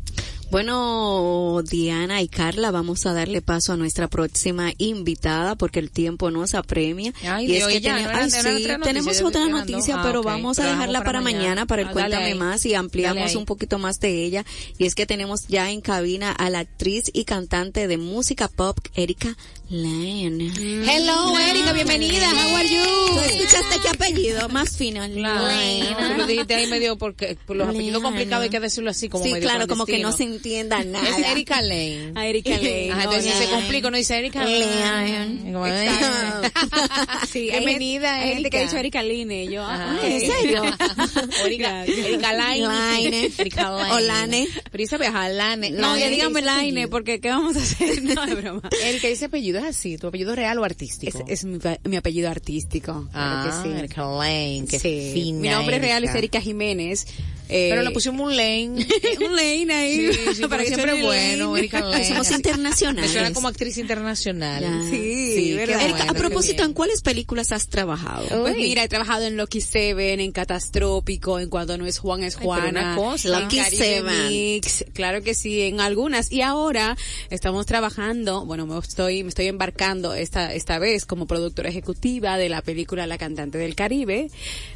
[0.51, 6.29] Bueno, Diana y Carla, vamos a darle paso a nuestra próxima invitada porque el tiempo
[6.29, 7.13] nos apremia.
[7.27, 9.27] Ay, y es que ya, tene- no era- ay, no sí, otra noticia, tenemos yo
[9.27, 9.71] otra estoy hablando.
[9.73, 10.25] noticia, Ah, pero ok.
[10.25, 11.65] vamos a dejarla para, para mañana, mañana.
[11.67, 12.35] para el Ah, Cuéntame.
[12.35, 14.45] Más y ampliamos un poquito más de ella.
[14.77, 18.77] Y es que tenemos ya en cabina a la actriz y cantante de música pop,
[18.95, 19.35] Erika
[19.69, 20.51] Lane.
[20.85, 22.29] Hello, Erika, bienvenida.
[22.31, 22.83] How are you?
[23.07, 24.49] ¿Tú escuchaste qué apellido?
[24.49, 25.01] Más fino.
[25.07, 25.95] Lane.
[26.11, 28.03] Tú lo dijiste ahí medio porque por los apellidos Lane.
[28.15, 31.07] complicados hay que decirlo así como Sí, medio claro, como que no se entienda nada.
[31.07, 32.11] Es Erika Lane.
[32.15, 32.89] A Erika Lane.
[32.91, 35.41] Ajá, entonces no, si se complica, uno dice Erika Lane.
[35.51, 36.50] Lane.
[37.31, 38.71] Sí, Bienvenida, hay gente que ha Erika.
[38.71, 39.45] dicho Erika Line.
[39.51, 40.63] Yo, ah, ¿En serio?
[41.45, 42.67] Erika, Erika Line.
[42.67, 43.31] Line.
[43.37, 43.91] Erika Line.
[43.93, 44.47] O Lane.
[44.71, 45.71] Pero esa vieja Lane.
[45.71, 48.01] No, ya Erika, ese Line, porque ¿qué vamos a hacer?
[48.03, 48.61] No, es broma.
[48.83, 51.17] Erika, ese apellido es así, tu apellido real o artístico.
[51.27, 53.07] Es, es mi, mi apellido artístico.
[53.13, 53.79] ah, claro que sí.
[53.79, 55.11] Erika Lane, qué Sí.
[55.13, 55.39] fina.
[55.41, 56.17] Mi nombre real es Erika.
[56.19, 57.07] Erika Jiménez.
[57.51, 58.87] Eh, Pero le pusimos un Lane.
[59.19, 60.13] un lane ahí.
[60.13, 61.57] Sí, sí, pero siempre bueno.
[61.57, 62.07] Erika Lane.
[62.07, 62.35] Somos así.
[62.35, 63.09] internacionales.
[63.09, 64.63] Me suena como actriz internacional.
[64.63, 64.89] Ya.
[64.89, 65.81] Sí, ¿verdad?
[65.81, 66.63] Erika, bueno, a propósito.
[66.63, 68.41] ¿en cuáles películas has trabajado?
[68.41, 72.35] Pues mira, he trabajado en Lucky Seven, en Catastrópico, en Cuando no es Juan es
[72.35, 74.29] Juana, Lucky Seven.
[74.29, 76.31] Mix, claro que sí, en algunas.
[76.31, 76.95] Y ahora
[77.29, 82.47] estamos trabajando, bueno, me estoy, me estoy embarcando esta, esta vez como productora ejecutiva de
[82.47, 84.29] la película La Cantante del Caribe,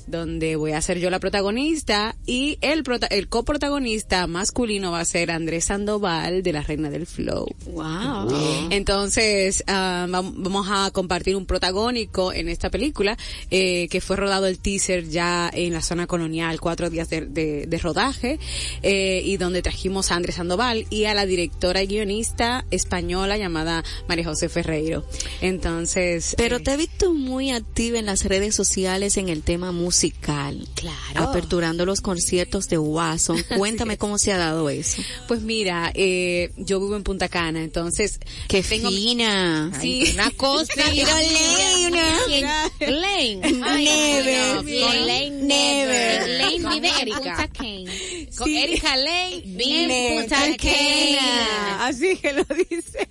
[0.08, 5.06] donde voy a ser yo la protagonista y el prota el coprotagonista masculino va a
[5.06, 7.48] ser Andrés Sandoval de La Reina del Flow.
[7.68, 8.70] Wow.
[8.72, 13.18] Entonces, vam- vamos a compartir un protagónico en esta película,
[13.52, 17.66] eh, que fue rodado el teaser ya en la zona colonial, cuatro días de, de-
[17.68, 18.40] de rodaje,
[18.82, 23.84] eh, y donde trajimos a Andrés Sandoval y a la directora y guionista española llamada
[24.08, 25.06] María José Ferreiro.
[25.42, 29.72] Entonces, Pero eh, te he visto muy activa en las redes sociales en el tema
[29.72, 30.68] musical.
[30.76, 31.30] Claro.
[31.30, 33.44] Aperturando los conciertos de Watson.
[33.58, 35.02] Cuéntame cómo se ha dado eso.
[35.28, 39.72] pues mira, eh, yo vivo en Punta Cana, entonces Qué tengo fina.
[39.82, 40.12] Sí.
[40.14, 40.74] Una cosa.
[40.76, 41.08] Pero
[42.80, 43.42] Lane.
[43.42, 45.30] Lane.
[45.32, 46.30] Never.
[46.30, 47.50] Lane vive Erika.
[48.38, 48.50] Con.
[48.50, 50.38] Erika Lane vive en Punta.
[50.58, 51.86] Cana.
[51.86, 53.08] Así que lo dice.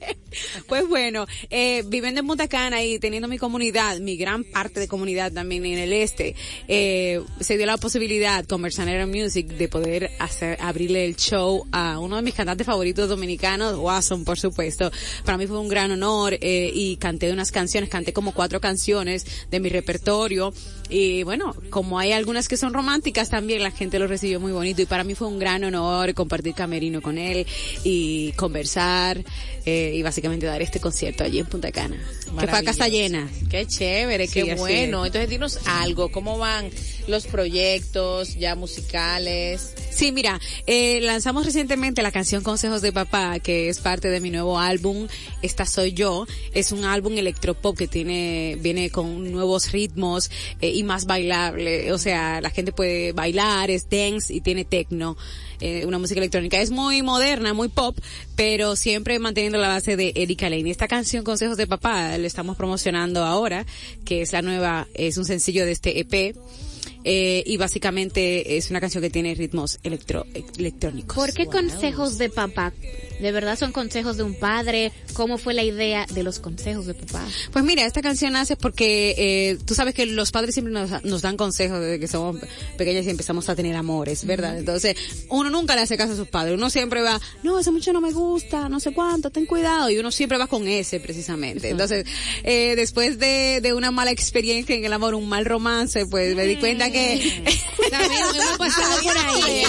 [0.66, 4.88] Pues bueno, eh, viviendo en Punta Cana y teniendo mi comunidad, mi gran parte de
[4.88, 6.34] comunidad también en el este,
[6.68, 11.98] eh, se dio la posibilidad con Mercenary Music de poder hacer, abrirle el show a
[11.98, 14.90] uno de mis cantantes favoritos dominicanos, Watson, por supuesto.
[15.24, 19.26] Para mí fue un gran honor eh, y canté unas canciones, canté como cuatro canciones
[19.50, 20.52] de mi repertorio
[20.90, 24.82] y bueno, como hay algunas que son románticas también, la gente lo recibió muy bonito
[24.82, 27.46] y para mí fue un gran honor compartir camerino con él
[27.84, 29.24] y conversar
[29.64, 31.96] eh, y básicamente dar este concierto allí en Punta Cana,
[32.38, 33.30] que fue a casa llena.
[33.48, 35.04] Qué chévere, Sí, qué bueno.
[35.04, 35.08] es.
[35.08, 36.68] Entonces dinos algo, ¿cómo van
[37.08, 39.13] los proyectos ya musicales?
[39.90, 44.30] Sí, mira, eh, lanzamos recientemente la canción Consejos de Papá, que es parte de mi
[44.30, 45.06] nuevo álbum,
[45.40, 46.26] Esta Soy Yo.
[46.52, 51.92] Es un álbum electropop que tiene, viene con nuevos ritmos eh, y más bailable.
[51.92, 55.16] O sea, la gente puede bailar, es dance y tiene techno.
[55.60, 56.60] eh, una música electrónica.
[56.60, 57.96] Es muy moderna, muy pop,
[58.36, 60.70] pero siempre manteniendo la base de Erika Lane.
[60.70, 63.64] Esta canción Consejos de Papá la estamos promocionando ahora,
[64.04, 66.36] que es la nueva, es un sencillo de este EP.
[67.04, 70.26] Eh, y básicamente es una canción que tiene ritmos electro,
[70.56, 71.14] electrónicos.
[71.14, 72.72] ¿Por qué consejos de papá?
[73.20, 74.90] ¿De verdad son consejos de un padre?
[75.12, 77.22] ¿Cómo fue la idea de los consejos de papá?
[77.52, 81.22] Pues mira, esta canción nace porque eh, tú sabes que los padres siempre nos, nos
[81.22, 82.36] dan consejos desde que somos
[82.76, 84.58] pequeños y empezamos a tener amores, ¿verdad?
[84.58, 84.96] Entonces,
[85.28, 86.54] uno nunca le hace caso a sus padres.
[86.54, 89.90] Uno siempre va, no, ese mucho no me gusta, no sé cuánto, ten cuidado.
[89.90, 91.68] Y uno siempre va con ese precisamente.
[91.68, 92.06] Entonces,
[92.42, 96.46] eh, después de, de una mala experiencia en el amor, un mal romance, pues me
[96.46, 97.42] di cuenta que...
[97.90, 99.64] También hemos pasado por ahí.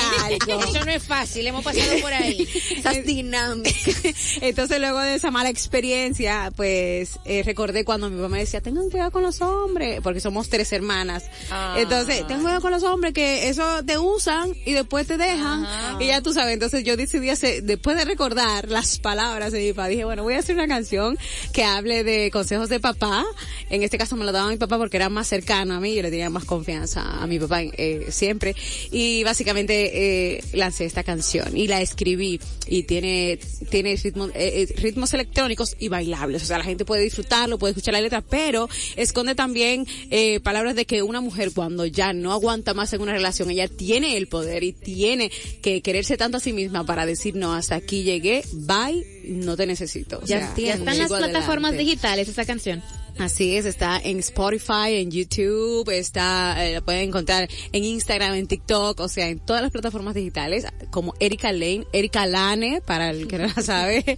[0.69, 2.47] Eso no es fácil, hemos pasado por ahí.
[2.77, 3.73] Esas dinámicas.
[4.41, 8.89] Entonces luego de esa mala experiencia, pues eh, recordé cuando mi mamá me decía, tengan
[8.89, 11.23] cuidado con los hombres, porque somos tres hermanas.
[11.51, 11.75] Ah.
[11.77, 15.67] Entonces, ten cuidado con los hombres que eso te usan y después te dejan.
[15.99, 19.73] Y ya tú sabes, entonces yo decidí hacer, después de recordar las palabras de mi
[19.73, 21.17] papá, dije, bueno, voy a hacer una canción
[21.53, 23.25] que hable de consejos de papá.
[23.69, 26.01] En este caso me lo daba mi papá porque era más cercano a mí, yo
[26.01, 28.55] le tenía más confianza a mi papá eh, siempre.
[28.91, 33.39] Y básicamente eh, lancé esta canción y la escribí y tiene,
[33.69, 36.43] tiene ritmos, eh, eh, ritmos electrónicos y bailables.
[36.43, 40.75] O sea, la gente puede disfrutarlo, puede escuchar la letra, pero esconde también eh, palabras
[40.75, 44.27] de que una mujer cuando ya no aguanta más en una relación, ella tiene el
[44.27, 48.43] poder y tiene que quererse tanto a sí misma para decir, no, hasta aquí llegué,
[48.53, 50.19] bye, no te necesito.
[50.19, 52.81] O Ya, sea, ya está en las plataformas digitales esa canción.
[53.17, 58.47] Así es, está en Spotify, en YouTube, está, eh, la pueden encontrar en Instagram, en
[58.47, 63.27] TikTok, o sea, en todas las plataformas digitales, como Erika Lane, Erika Lane, para el
[63.27, 64.03] que no la sabe,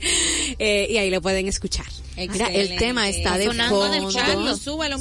[0.59, 1.85] eh, y ahí lo pueden escuchar.
[2.15, 4.19] Mira, el tema está de Sonando de fondo.
[4.19, 4.97] fondo, súbalo,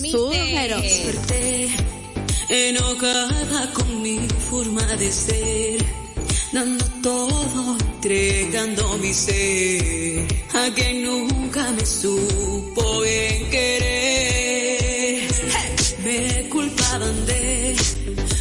[2.48, 4.18] enojada con mi
[4.50, 6.05] forma de ser.
[6.52, 15.28] Dando todo, entregando mi ser a quien nunca me supo bien querer.
[16.04, 17.76] Me culpaban de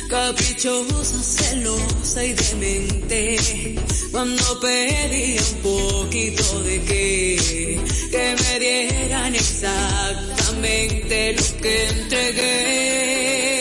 [0.10, 3.76] caprichosa, celosa y demente.
[4.12, 7.80] Cuando pedía un poquito de qué,
[8.12, 13.55] que me dieran exactamente lo que entregué.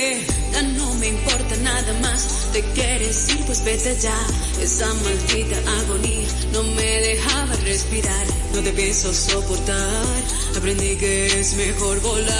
[2.14, 4.16] Más, te quieres ir, pues vete ya.
[4.60, 10.04] Esa maldita agonía no me dejaba respirar, no te pienso soportar.
[10.56, 12.34] Aprendí que es mejor volar.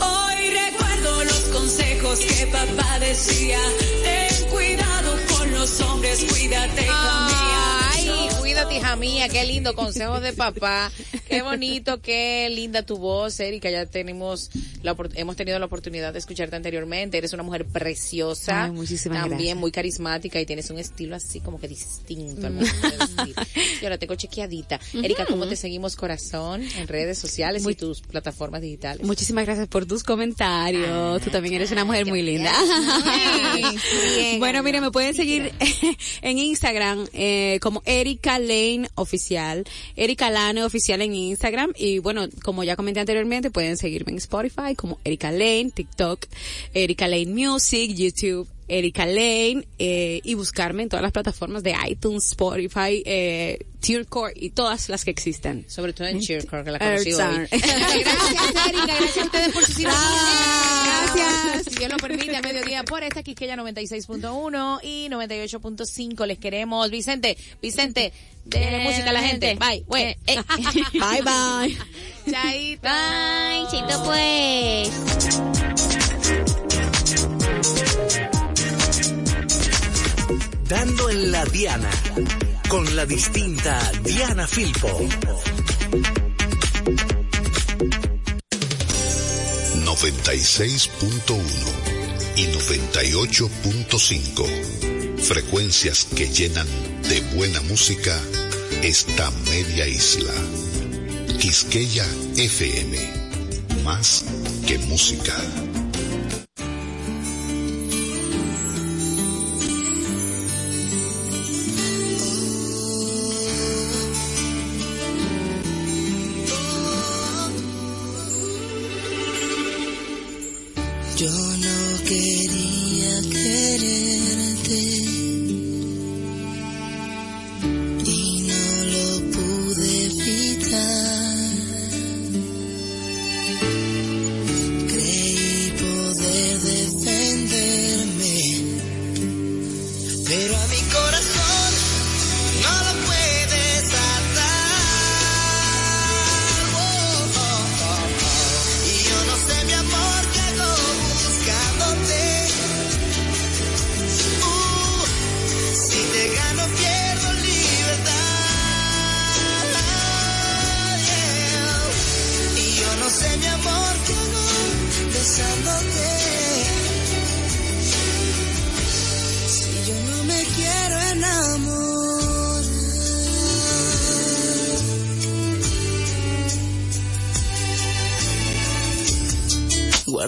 [0.00, 3.60] Hoy recuerdo los consejos que papá decía.
[4.02, 7.73] Ten cuidado con los hombres, cuídate, hija
[8.54, 10.92] cuídate, hija mía, qué lindo consejo de papá.
[11.28, 13.68] Qué bonito, qué linda tu voz, Erika.
[13.68, 14.50] Ya tenemos
[14.82, 17.18] la, hemos tenido la oportunidad de escucharte anteriormente.
[17.18, 18.64] Eres una mujer preciosa.
[18.64, 19.56] Ay, muchísimas También gracias.
[19.56, 23.34] muy carismática y tienes un estilo así como que distinto al momento de vestir.
[23.80, 24.78] Y ahora tengo chequeadita.
[25.02, 26.62] Erika, ¿cómo te seguimos, corazón?
[26.62, 29.04] En redes sociales y tus plataformas digitales.
[29.04, 31.20] Muchísimas gracias por tus comentarios.
[31.22, 32.52] Tú también eres una mujer muy linda.
[34.38, 35.52] bueno, mire, me pueden seguir
[36.22, 39.64] en Instagram eh, como Erika Lane Oficial.
[39.96, 41.72] Erika Lane Oficial en Instagram.
[41.76, 46.26] Y bueno, como ya comenté anteriormente, pueden seguirme en Spotify como Erika Lane, TikTok,
[46.72, 48.53] Erika Lane Music, YouTube.
[48.68, 54.50] Erika Lane eh, y buscarme en todas las plataformas de iTunes, Spotify, eh, TuneCore y
[54.50, 55.66] todas las que existen.
[55.68, 57.20] Sobre todo en Cheercore, que la conocí hoy.
[57.50, 58.86] Gracias, Erika.
[58.86, 60.00] Gracias a ustedes por su sintonía.
[61.14, 61.66] Gracias.
[61.66, 66.26] Si Dios lo permite, a mediodía por esta Quisqueya 96.1 y 98.5.
[66.26, 66.90] Les queremos.
[66.90, 68.12] Vicente, Vicente,
[68.44, 69.56] de música a la gente.
[69.56, 69.84] Bye.
[69.88, 70.16] Bye.
[70.92, 71.76] Bye, bye.
[72.30, 72.82] Chaito.
[72.82, 74.90] Bye, chito pues.
[80.68, 81.90] Dando en la Diana,
[82.68, 84.88] con la distinta Diana Filpo.
[89.84, 91.42] 96.1
[92.36, 95.18] y 98.5.
[95.18, 96.66] Frecuencias que llenan
[97.08, 98.20] de buena música
[98.82, 100.32] esta media isla.
[101.38, 102.06] Quisqueya
[102.36, 102.98] FM.
[103.84, 104.24] Más
[104.66, 105.36] que música.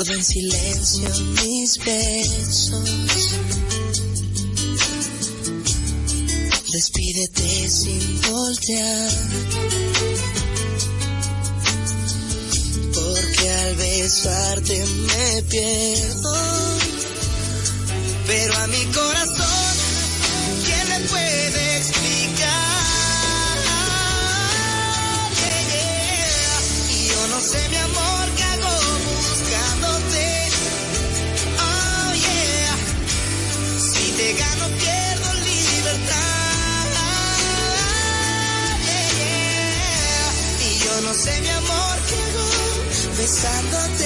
[0.09, 1.09] En silencio
[1.43, 3.33] mis besos.
[6.73, 9.11] Despídete sin voltear.
[12.95, 16.35] Porque al besarte me pierdo.
[18.29, 19.36] Pero a mi corazón,
[41.27, 44.06] Sé mi amor que besándote.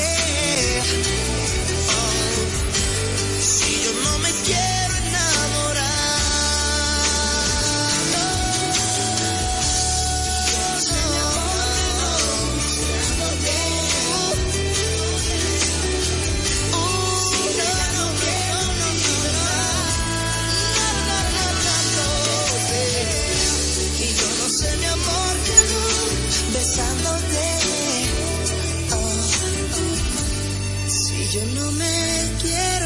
[31.32, 32.79] Yo no me quiero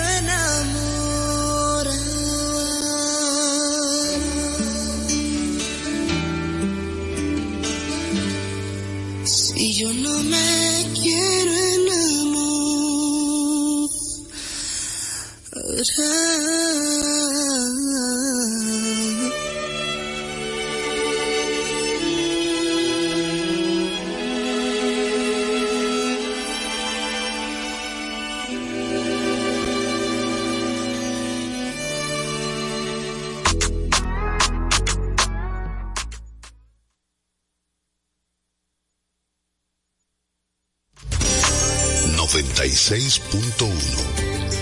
[42.54, 43.68] 96.1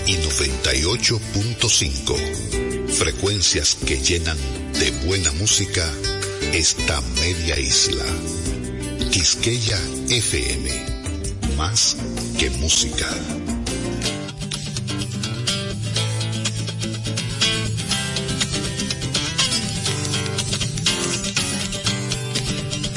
[0.07, 2.89] y 98.5.
[2.89, 4.37] Frecuencias que llenan
[4.79, 5.87] de buena música
[6.53, 8.05] esta media isla.
[9.11, 9.77] Quisqueya
[10.09, 10.71] FM.
[11.55, 11.95] Más
[12.39, 13.07] que música.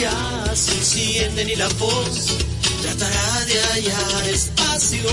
[0.00, 2.26] ya se encienden y la voz
[2.82, 5.10] tratará de hallar espacio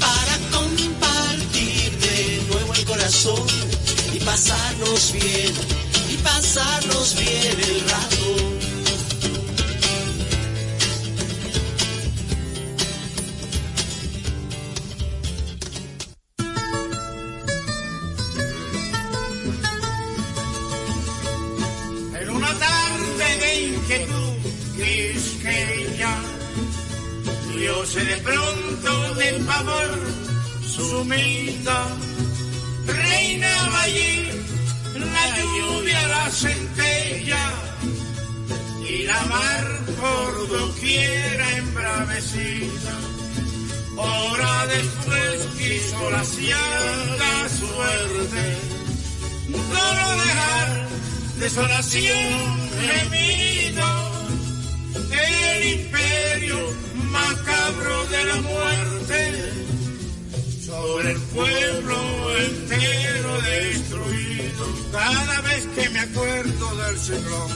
[0.00, 3.46] para compartir de nuevo el corazón
[4.14, 5.52] y pasarnos bien,
[6.10, 8.13] y pasarnos bien el rato.
[31.04, 31.86] Sumida,
[32.86, 34.28] reinaba allí
[35.14, 37.44] la lluvia, la centella,
[38.88, 39.64] y la mar
[40.00, 42.94] por doquiera embravecida.
[43.96, 48.44] Hora después quiso la ciega suerte,
[49.52, 50.88] solo dejar
[51.38, 53.86] desolación gemido,
[55.12, 56.58] el imperio
[57.10, 59.64] macabro de la muerte,
[60.84, 61.96] sobre el pueblo
[62.38, 64.64] entero destruido.
[64.92, 67.50] Cada vez que me acuerdo del ciclón,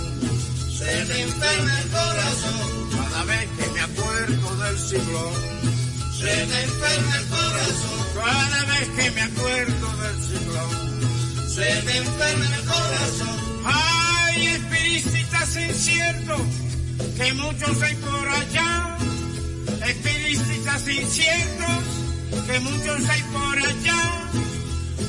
[0.78, 2.90] se me enferma el corazón.
[2.96, 5.34] Cada vez que me acuerdo del ciclón,
[6.18, 7.98] se me enferma el corazón.
[8.14, 13.36] Cada vez que me acuerdo del ciclón, se me enferma el corazón.
[13.64, 16.40] Ay, espiritistas inciertos,
[17.16, 18.96] que muchos hay por allá.
[19.86, 24.30] Espiritistas inciertos, que muchos hay por allá.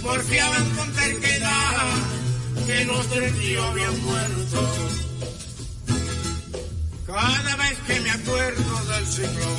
[0.03, 2.20] Porfiaban con terquedad
[2.65, 4.59] que los del tío habían muerto.
[7.05, 9.57] Cada vez que me acuerdo del ciclón,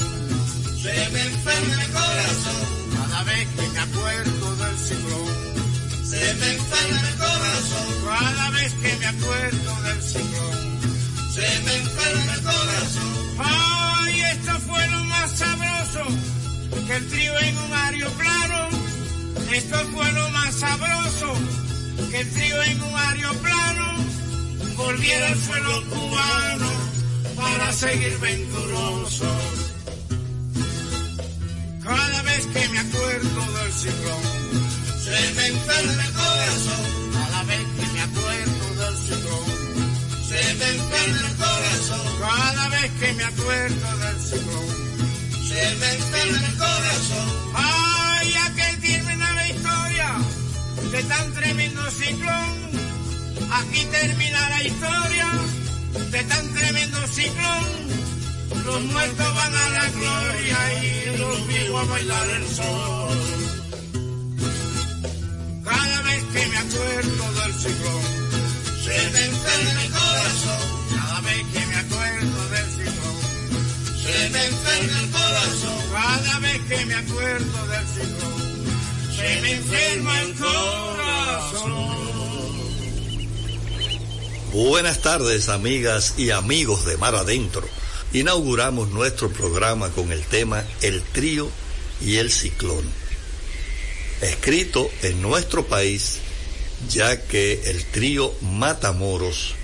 [0.82, 2.80] se me enferma el corazón.
[2.96, 7.86] Cada vez que me acuerdo del ciclón, se me enferma el corazón.
[8.04, 10.80] Cada vez que me acuerdo del ciclón,
[11.34, 13.12] se me enferma el corazón.
[13.38, 16.39] Ay, esto fue lo más sabroso
[16.86, 18.68] que el trío en un aeroplano.
[19.52, 21.34] Esto fue lo más sabroso
[22.10, 23.90] que el trío en un aeroplano
[24.76, 26.70] volviera al suelo cubano
[27.36, 29.30] para seguir venturoso.
[31.82, 34.22] Cada vez que me acuerdo del ciclón,
[35.04, 36.84] se me enferma el corazón.
[37.12, 39.46] Cada vez que me acuerdo del ciclón,
[40.28, 42.06] se me enferma el corazón.
[42.20, 44.89] Cada vez que me acuerdo del ciclón,
[45.50, 47.28] se me enferma el corazón.
[47.54, 50.08] Ay, aquel termina la historia
[50.92, 52.54] de tan tremendo ciclón.
[53.58, 55.28] Aquí termina la historia
[56.12, 57.66] de tan tremendo ciclón.
[58.64, 63.18] Los muertos van a la gloria y los vivos a bailar el sol.
[65.64, 68.04] Cada vez que me acuerdo del ciclón,
[68.84, 70.64] se me enferma el corazón.
[70.94, 71.59] Cada vez que
[74.20, 75.78] se me enferma el corazón.
[75.92, 78.66] Cada vez que me acuerdo del ciclón,
[79.16, 81.90] se me enferma el corazón.
[84.52, 87.66] Buenas tardes, amigas y amigos de Mar Adentro.
[88.12, 91.48] Inauguramos nuestro programa con el tema El trío
[92.00, 92.84] y el ciclón.
[94.20, 96.18] Escrito en nuestro país,
[96.90, 99.54] ya que el trío Matamoros,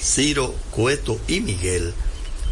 [0.00, 1.94] Ciro, Cueto y Miguel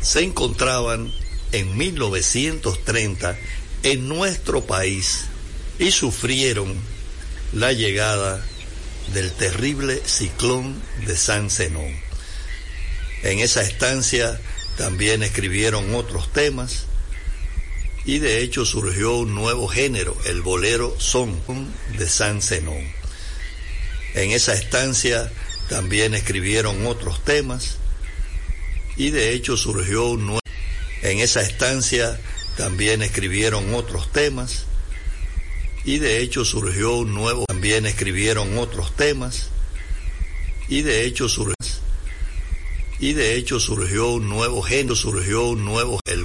[0.03, 1.11] se encontraban
[1.53, 3.39] en 1930
[3.83, 5.25] en nuestro país
[5.79, 6.75] y sufrieron
[7.53, 8.45] la llegada
[9.13, 11.95] del terrible ciclón de San Zenón.
[13.23, 14.41] En esa estancia
[14.77, 16.85] también escribieron otros temas
[18.05, 21.39] y de hecho surgió un nuevo género, el bolero son
[21.97, 22.85] de San Zenón.
[24.15, 25.31] En esa estancia
[25.69, 27.77] también escribieron otros temas
[28.97, 30.41] y de hecho surgió un nuevo...
[31.03, 32.19] En esa estancia
[32.57, 34.67] también escribieron otros temas
[35.85, 37.45] y de hecho surgió un nuevo...
[37.47, 39.49] También escribieron otros temas
[40.69, 41.55] y de hecho surgió...
[43.01, 46.01] Y de hecho surgió un nuevo género, surgió un nuevo...
[46.05, 46.25] El